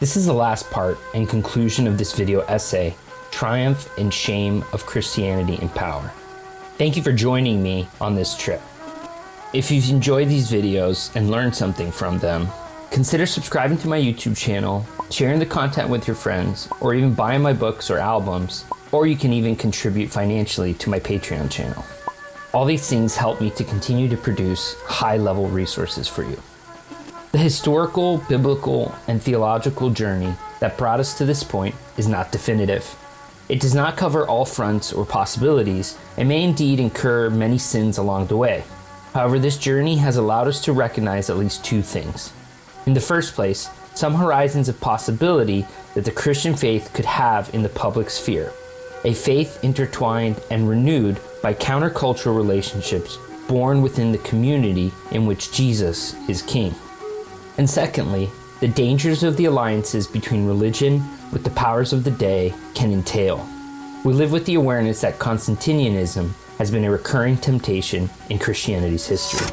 [0.00, 2.96] This is the last part and conclusion of this video essay,
[3.30, 6.10] Triumph and Shame of Christianity and Power.
[6.78, 8.62] Thank you for joining me on this trip.
[9.52, 12.48] If you've enjoyed these videos and learned something from them,
[12.90, 17.42] consider subscribing to my YouTube channel, sharing the content with your friends, or even buying
[17.42, 21.84] my books or albums, or you can even contribute financially to my Patreon channel.
[22.54, 26.42] All these things help me to continue to produce high level resources for you.
[27.32, 32.96] The historical, biblical, and theological journey that brought us to this point is not definitive.
[33.48, 38.26] It does not cover all fronts or possibilities and may indeed incur many sins along
[38.26, 38.64] the way.
[39.14, 42.32] However, this journey has allowed us to recognize at least two things.
[42.86, 45.64] In the first place, some horizons of possibility
[45.94, 48.52] that the Christian faith could have in the public sphere,
[49.04, 56.14] a faith intertwined and renewed by countercultural relationships born within the community in which Jesus
[56.28, 56.74] is king.
[57.60, 58.30] And secondly,
[58.60, 63.46] the dangers of the alliances between religion with the powers of the day can entail.
[64.02, 69.46] We live with the awareness that Constantinianism has been a recurring temptation in Christianity's history.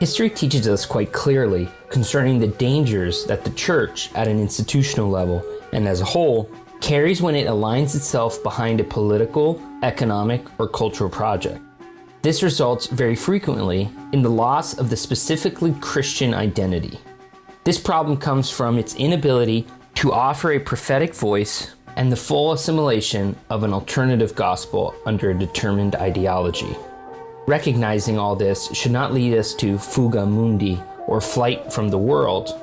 [0.00, 5.44] History teaches us quite clearly concerning the dangers that the church, at an institutional level
[5.74, 6.50] and as a whole,
[6.80, 11.60] carries when it aligns itself behind a political, economic, or cultural project.
[12.22, 17.00] This results very frequently in the loss of the specifically Christian identity.
[17.64, 19.66] This problem comes from its inability
[19.96, 25.38] to offer a prophetic voice and the full assimilation of an alternative gospel under a
[25.38, 26.76] determined ideology.
[27.48, 32.54] Recognizing all this should not lead us to fuga mundi or flight from the world,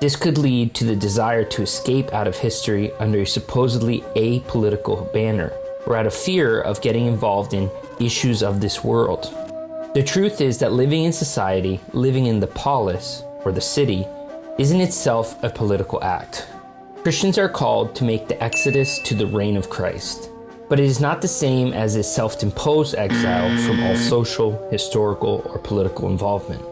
[0.00, 5.10] this could lead to the desire to escape out of history under a supposedly apolitical
[5.12, 5.52] banner,
[5.86, 7.70] or out of fear of getting involved in
[8.00, 9.24] issues of this world.
[9.94, 14.06] The truth is that living in society, living in the polis, or the city,
[14.58, 16.46] is in itself a political act.
[17.02, 20.30] Christians are called to make the exodus to the reign of Christ.
[20.68, 25.42] but it is not the same as a self imposed exile from all social, historical,
[25.46, 26.62] or political involvement.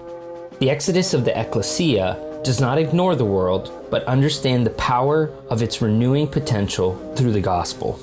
[0.60, 5.62] The exodus of the ecclesia does not ignore the world, but understand the power of
[5.62, 7.98] its renewing potential through the gospel.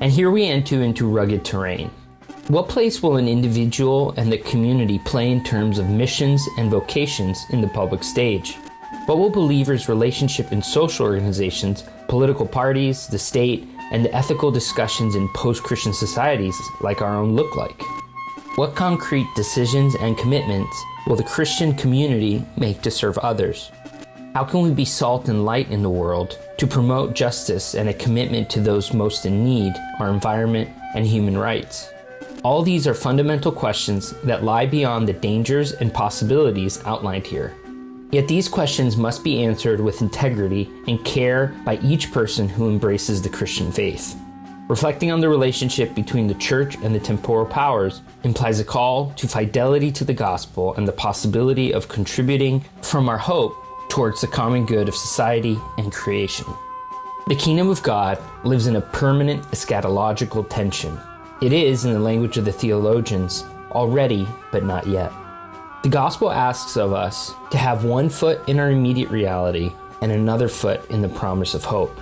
[0.00, 1.90] And here we enter into rugged terrain.
[2.48, 7.42] What place will an individual and the community play in terms of missions and vocations
[7.50, 8.56] in the public stage?
[9.06, 15.14] What will believers' relationship in social organizations, political parties, the state, and the ethical discussions
[15.14, 17.80] in post Christian societies like our own look like?
[18.56, 20.76] What concrete decisions and commitments
[21.06, 23.70] will the Christian community make to serve others?
[24.36, 27.94] How can we be salt and light in the world to promote justice and a
[27.94, 31.88] commitment to those most in need, our environment, and human rights?
[32.42, 37.54] All these are fundamental questions that lie beyond the dangers and possibilities outlined here.
[38.12, 43.22] Yet these questions must be answered with integrity and care by each person who embraces
[43.22, 44.20] the Christian faith.
[44.68, 49.26] Reflecting on the relationship between the church and the temporal powers implies a call to
[49.26, 54.66] fidelity to the gospel and the possibility of contributing from our hope towards the common
[54.66, 56.46] good of society and creation.
[57.26, 60.98] The kingdom of God lives in a permanent eschatological tension.
[61.42, 65.12] It is, in the language of the theologians, already but not yet.
[65.82, 69.72] The gospel asks of us to have one foot in our immediate reality
[70.02, 71.96] and another foot in the promise of hope.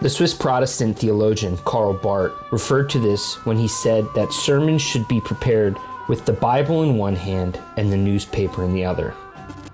[0.00, 5.08] The Swiss Protestant theologian Karl Barth referred to this when he said that sermons should
[5.08, 9.14] be prepared with the Bible in one hand and the newspaper in the other.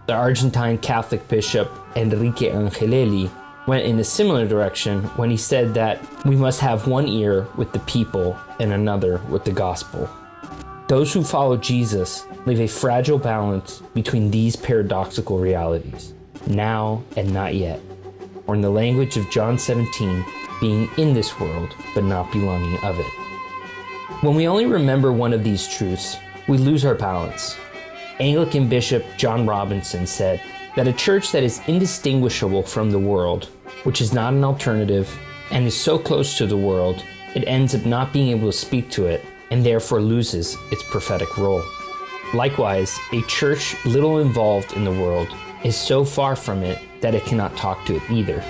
[0.07, 3.31] The Argentine Catholic bishop Enrique Angelelli
[3.69, 7.73] went in a similar direction when he said that we must have one ear with
[7.73, 10.11] the people and another with the gospel.
[10.89, 16.15] Those who follow Jesus live a fragile balance between these paradoxical realities,
[16.49, 17.81] now and not yet,
[18.49, 20.25] or in the language of John 17,
[20.61, 23.13] being in this world but not belonging of it.
[24.23, 26.17] When we only remember one of these truths,
[26.49, 27.57] we lose our balance.
[28.21, 30.41] Anglican Bishop John Robinson said
[30.77, 33.49] that a church that is indistinguishable from the world,
[33.85, 35.19] which is not an alternative,
[35.51, 37.03] and is so close to the world,
[37.35, 41.37] it ends up not being able to speak to it and therefore loses its prophetic
[41.37, 41.63] role.
[42.35, 45.29] Likewise, a church little involved in the world
[45.65, 48.43] is so far from it that it cannot talk to it either.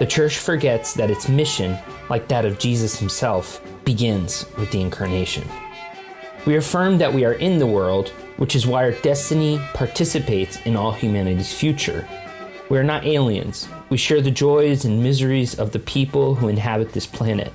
[0.00, 1.78] The church forgets that its mission,
[2.10, 5.46] like that of Jesus himself, begins with the incarnation.
[6.46, 10.76] We affirm that we are in the world, which is why our destiny participates in
[10.76, 12.06] all humanity's future.
[12.68, 13.68] We are not aliens.
[13.90, 17.52] We share the joys and miseries of the people who inhabit this planet.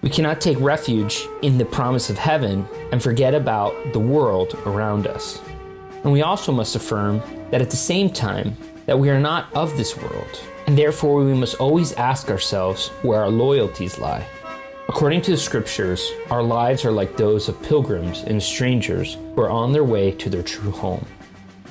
[0.00, 5.06] We cannot take refuge in the promise of heaven and forget about the world around
[5.06, 5.40] us.
[6.04, 8.56] And we also must affirm that at the same time
[8.86, 13.20] that we are not of this world, and therefore we must always ask ourselves where
[13.20, 14.26] our loyalties lie.
[14.88, 19.50] According to the scriptures, our lives are like those of pilgrims and strangers who are
[19.50, 21.04] on their way to their true home.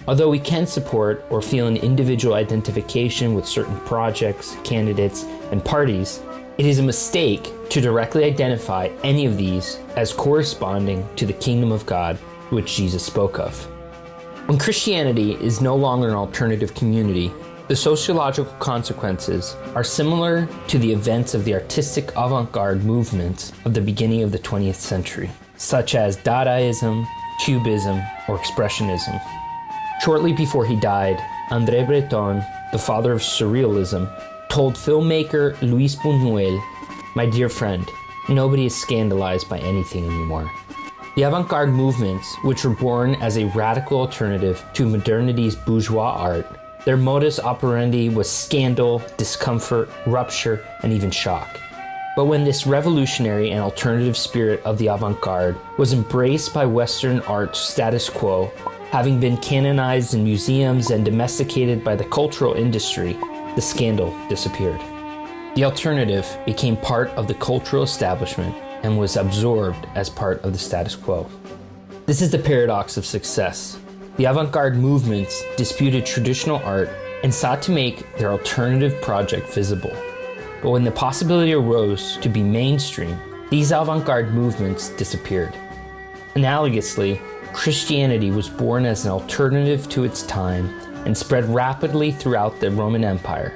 [0.07, 6.21] Although we can support or feel an individual identification with certain projects, candidates, and parties,
[6.59, 11.71] it is a mistake to directly identify any of these as corresponding to the kingdom
[11.71, 12.17] of God
[12.51, 13.65] which Jesus spoke of.
[14.47, 17.33] When Christianity is no longer an alternative community,
[17.67, 23.73] the sociological consequences are similar to the events of the artistic avant garde movements of
[23.73, 27.05] the beginning of the 20th century, such as Dadaism,
[27.43, 29.21] Cubism, or Expressionism.
[30.01, 31.17] Shortly before he died,
[31.49, 32.41] André Breton,
[32.71, 34.09] the father of Surrealism,
[34.49, 36.61] told filmmaker Luis Buñuel,
[37.15, 37.85] My dear friend,
[38.29, 40.49] nobody is scandalized by anything anymore.
[41.17, 46.45] The avant garde movements, which were born as a radical alternative to modernity's bourgeois art,
[46.87, 51.59] their modus operandi was scandal, discomfort, rupture, and even shock.
[52.15, 57.19] But when this revolutionary and alternative spirit of the avant garde was embraced by Western
[57.23, 58.49] art's status quo,
[58.89, 63.17] having been canonized in museums and domesticated by the cultural industry,
[63.55, 64.79] the scandal disappeared.
[65.55, 70.57] The alternative became part of the cultural establishment and was absorbed as part of the
[70.57, 71.29] status quo.
[72.05, 73.77] This is the paradox of success.
[74.17, 76.89] The avant garde movements disputed traditional art
[77.23, 79.95] and sought to make their alternative project visible.
[80.63, 83.15] But when the possibility arose to be mainstream,
[83.51, 85.53] these avant garde movements disappeared.
[86.33, 87.21] Analogously,
[87.53, 90.67] Christianity was born as an alternative to its time
[91.05, 93.53] and spread rapidly throughout the Roman Empire.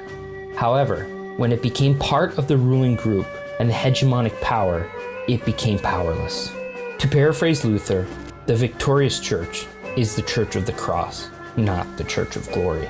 [0.54, 1.04] However,
[1.38, 3.26] when it became part of the ruling group
[3.58, 4.88] and the hegemonic power,
[5.26, 6.52] it became powerless.
[6.98, 8.06] To paraphrase Luther,
[8.46, 9.66] the victorious church
[9.96, 12.88] is the church of the cross, not the church of glory.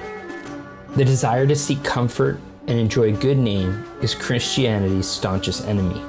[0.97, 2.39] The desire to seek comfort
[2.69, 6.01] and enjoy a good name is Christianity's staunchest enemy.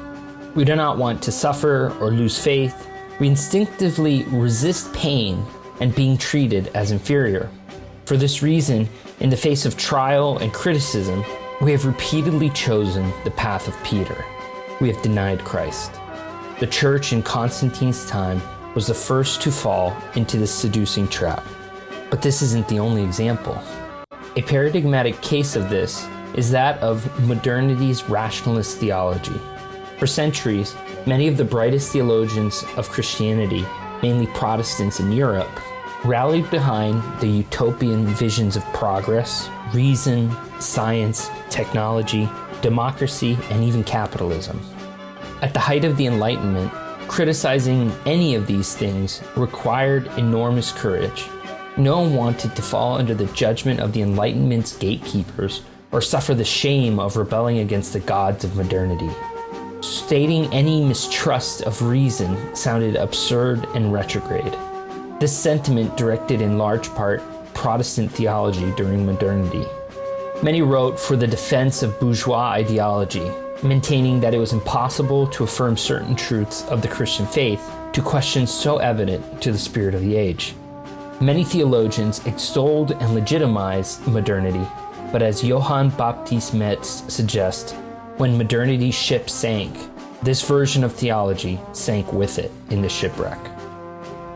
[0.55, 2.87] We do not want to suffer or lose faith.
[3.19, 5.43] We instinctively resist pain
[5.79, 7.49] and being treated as inferior.
[8.05, 8.87] For this reason,
[9.19, 11.23] in the face of trial and criticism,
[11.61, 14.25] we have repeatedly chosen the path of Peter.
[14.79, 15.91] We have denied Christ.
[16.59, 18.41] The church in Constantine's time
[18.75, 21.45] was the first to fall into this seducing trap.
[22.09, 23.61] But this isn't the only example.
[24.35, 29.39] A paradigmatic case of this is that of modernity's rationalist theology.
[29.99, 33.65] For centuries, many of the brightest theologians of Christianity,
[34.01, 35.59] mainly Protestants in Europe,
[36.03, 42.27] rallied behind the utopian visions of progress, reason, science, technology,
[42.61, 44.59] democracy, and even capitalism.
[45.41, 46.71] At the height of the Enlightenment,
[47.13, 51.27] criticizing any of these things required enormous courage.
[51.77, 55.61] No one wanted to fall under the judgment of the Enlightenment's gatekeepers
[55.91, 59.11] or suffer the shame of rebelling against the gods of modernity.
[59.81, 64.57] Stating any mistrust of reason sounded absurd and retrograde.
[65.19, 67.21] This sentiment directed in large part
[67.53, 69.67] Protestant theology during modernity.
[70.41, 73.31] Many wrote for the defense of bourgeois ideology,
[73.61, 78.51] maintaining that it was impossible to affirm certain truths of the Christian faith to questions
[78.51, 80.55] so evident to the spirit of the age.
[81.21, 84.65] Many theologians extolled and legitimized modernity,
[85.11, 87.73] but as Johann Baptist Metz suggests,
[88.17, 89.75] when modernity's ship sank,
[90.23, 93.39] this version of theology sank with it in the shipwreck.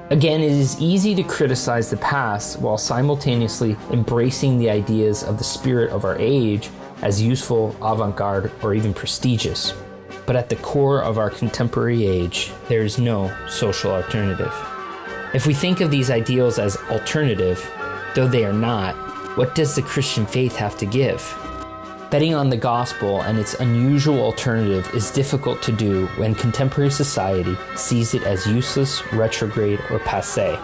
[0.10, 5.44] Again, it is easy to criticize the past while simultaneously embracing the ideas of the
[5.44, 6.70] spirit of our age
[7.02, 9.74] as useful, avant garde, or even prestigious.
[10.26, 14.54] But at the core of our contemporary age, there is no social alternative.
[15.34, 17.70] If we think of these ideals as alternative,
[18.16, 18.96] though they are not,
[19.38, 21.22] what does the Christian faith have to give?
[22.10, 27.56] Betting on the gospel and its unusual alternative is difficult to do when contemporary society
[27.76, 30.58] sees it as useless, retrograde, or passe.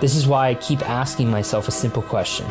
[0.00, 2.46] This is why I keep asking myself a simple question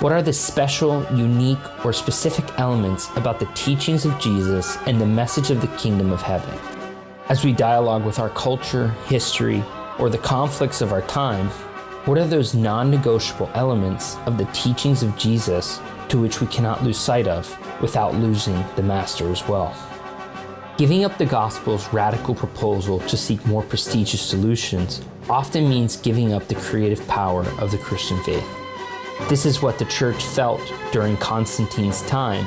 [0.00, 5.04] What are the special, unique, or specific elements about the teachings of Jesus and the
[5.04, 6.58] message of the kingdom of heaven?
[7.28, 9.62] As we dialogue with our culture, history,
[9.98, 11.48] or the conflicts of our time,
[12.06, 16.82] what are those non negotiable elements of the teachings of Jesus to which we cannot
[16.82, 19.76] lose sight of without losing the Master as well.
[20.78, 26.48] Giving up the gospel's radical proposal to seek more prestigious solutions often means giving up
[26.48, 28.48] the creative power of the Christian faith.
[29.28, 30.60] This is what the church felt
[30.92, 32.46] during Constantine's time.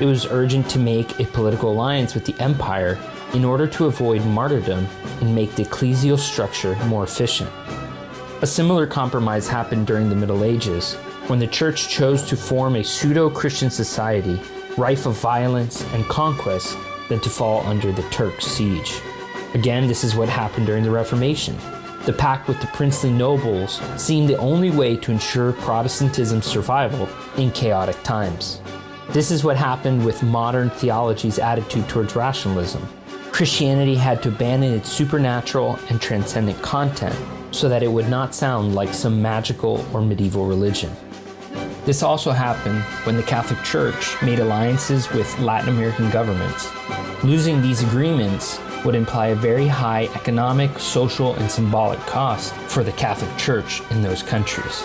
[0.00, 2.98] It was urgent to make a political alliance with the empire
[3.32, 4.86] in order to avoid martyrdom
[5.20, 7.50] and make the ecclesial structure more efficient.
[8.42, 10.94] A similar compromise happened during the Middle Ages
[11.28, 14.40] when the church chose to form a pseudo Christian society
[14.76, 16.76] rife of violence and conquest
[17.08, 19.00] than to fall under the Turk's siege.
[19.54, 21.56] Again, this is what happened during the Reformation.
[22.04, 27.50] The pact with the princely nobles seemed the only way to ensure Protestantism's survival in
[27.50, 28.60] chaotic times.
[29.10, 32.86] This is what happened with modern theology's attitude towards rationalism.
[33.32, 37.16] Christianity had to abandon its supernatural and transcendent content
[37.50, 40.90] so that it would not sound like some magical or medieval religion.
[41.84, 46.70] This also happened when the Catholic Church made alliances with Latin American governments.
[47.24, 52.92] Losing these agreements would imply a very high economic, social, and symbolic cost for the
[52.92, 54.84] Catholic Church in those countries.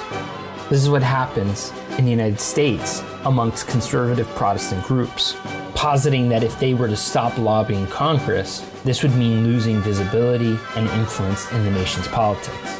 [0.70, 5.36] This is what happens in the United States amongst conservative Protestant groups,
[5.76, 10.90] positing that if they were to stop lobbying Congress, this would mean losing visibility and
[10.90, 12.80] influence in the nation's politics.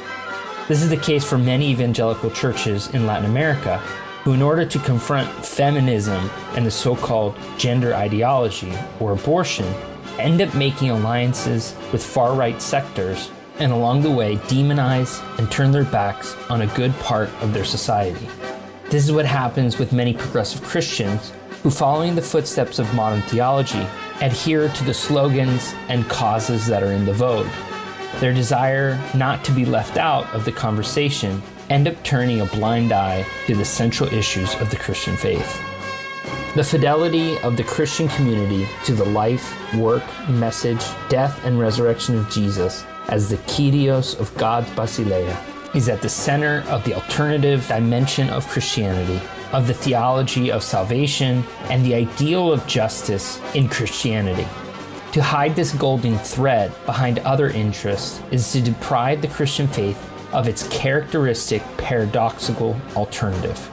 [0.68, 3.78] This is the case for many evangelical churches in Latin America
[4.24, 9.66] who, in order to confront feminism and the so called gender ideology or abortion,
[10.20, 15.72] end up making alliances with far right sectors and along the way demonize and turn
[15.72, 18.28] their backs on a good part of their society.
[18.90, 23.88] This is what happens with many progressive Christians who, following the footsteps of modern theology,
[24.22, 27.50] adhere to the slogans and causes that are in the vogue.
[28.20, 32.92] Their desire not to be left out of the conversation end up turning a blind
[32.92, 35.73] eye to the central issues of the Christian faith.
[36.56, 42.30] The fidelity of the Christian community to the life, work, message, death, and resurrection of
[42.30, 45.36] Jesus as the Kyrios of God's Basileia
[45.74, 49.20] is at the center of the alternative dimension of Christianity,
[49.52, 54.48] of the theology of salvation, and the ideal of justice in Christianity.
[55.14, 59.98] To hide this golden thread behind other interests is to deprive the Christian faith
[60.32, 63.72] of its characteristic paradoxical alternative.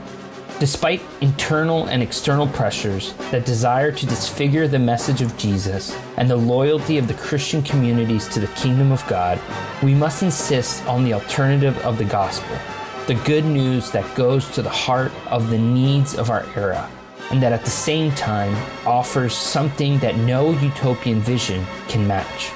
[0.61, 6.37] Despite internal and external pressures that desire to disfigure the message of Jesus and the
[6.37, 9.41] loyalty of the Christian communities to the kingdom of God,
[9.83, 12.59] we must insist on the alternative of the gospel,
[13.07, 16.91] the good news that goes to the heart of the needs of our era,
[17.31, 18.55] and that at the same time
[18.87, 22.51] offers something that no utopian vision can match.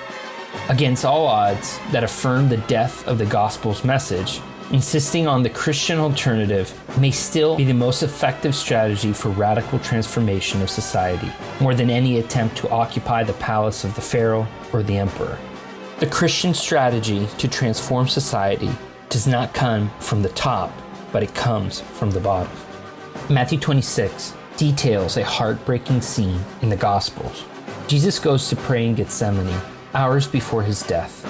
[0.69, 4.43] Against all odds that affirm the death of the gospel's message,
[4.73, 10.63] insisting on the Christian alternative may still be the most effective strategy for radical transformation
[10.63, 14.97] of society, more than any attempt to occupy the palace of the pharaoh or the
[14.97, 15.39] emperor.
[16.01, 18.71] The Christian strategy to transform society
[19.11, 20.73] does not come from the top,
[21.13, 22.53] but it comes from the bottom.
[23.31, 27.45] Matthew 26 details a heartbreaking scene in the Gospels.
[27.87, 29.61] Jesus goes to pray in Gethsemane
[29.95, 31.25] hours before his death.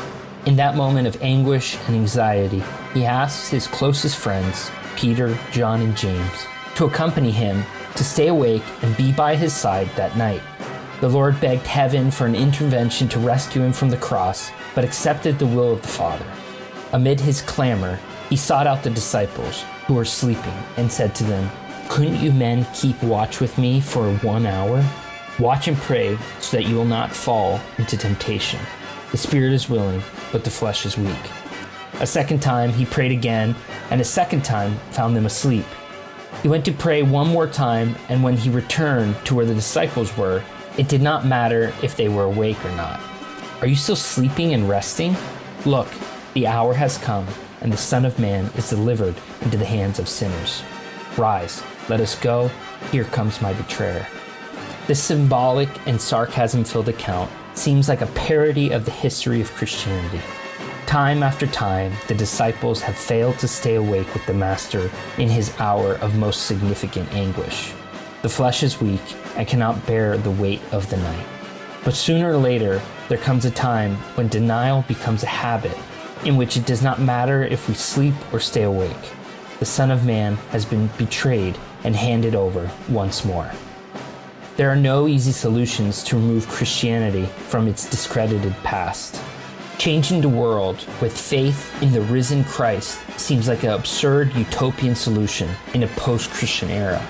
[0.47, 2.63] In that moment of anguish and anxiety,
[2.95, 7.65] he asks his closest friends, Peter, John, and James, to accompany him
[7.97, 10.41] to stay awake and be by his side that night.
[11.01, 15.39] The Lord begged heaven for an intervention to rescue him from the cross, but accepted
[15.39, 16.25] the will of the Father.
[16.93, 17.99] Amid his clamor,
[18.31, 21.51] he sought out the disciples, who were sleeping, and said to them,
[21.89, 24.85] Couldn't you men keep watch with me for one hour?
[25.39, 28.61] Watch and pray so that you will not fall into temptation.
[29.11, 31.31] The spirit is willing, but the flesh is weak.
[32.01, 33.55] A second time he prayed again,
[33.91, 35.65] and a second time found them asleep.
[36.43, 40.17] He went to pray one more time, and when he returned to where the disciples
[40.17, 40.43] were,
[40.77, 43.01] it did not matter if they were awake or not.
[43.61, 45.17] Are you still sleeping and resting?
[45.65, 45.89] Look,
[46.35, 47.27] the hour has come,
[47.61, 50.63] and the Son of Man is delivered into the hands of sinners.
[51.17, 52.51] Rise, let us go.
[52.91, 54.07] Here comes my betrayer.
[54.89, 60.21] This symbolic and sarcasm filled account seems like a parody of the history of Christianity.
[60.87, 65.53] Time after time, the disciples have failed to stay awake with the Master in his
[65.59, 67.73] hour of most significant anguish.
[68.23, 69.01] The flesh is weak
[69.37, 71.27] and cannot bear the weight of the night.
[71.85, 75.77] But sooner or later, there comes a time when denial becomes a habit,
[76.25, 79.13] in which it does not matter if we sleep or stay awake.
[79.59, 83.51] The Son of Man has been betrayed and handed over once more.
[84.57, 89.21] There are no easy solutions to remove Christianity from its discredited past.
[89.79, 95.51] Changing the world with faith in the risen Christ seems like an absurd utopian solution
[95.75, 97.05] in a post Christian era.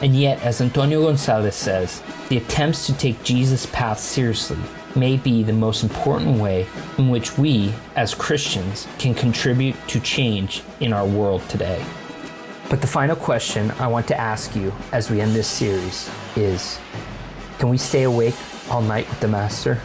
[0.00, 4.56] And yet, as Antonio Gonzalez says, the attempts to take Jesus' path seriously
[4.96, 6.66] may be the most important way
[6.96, 11.84] in which we, as Christians, can contribute to change in our world today.
[12.70, 16.78] But the final question I want to ask you as we end this series is
[17.58, 18.36] Can we stay awake
[18.70, 19.80] all night with the Master?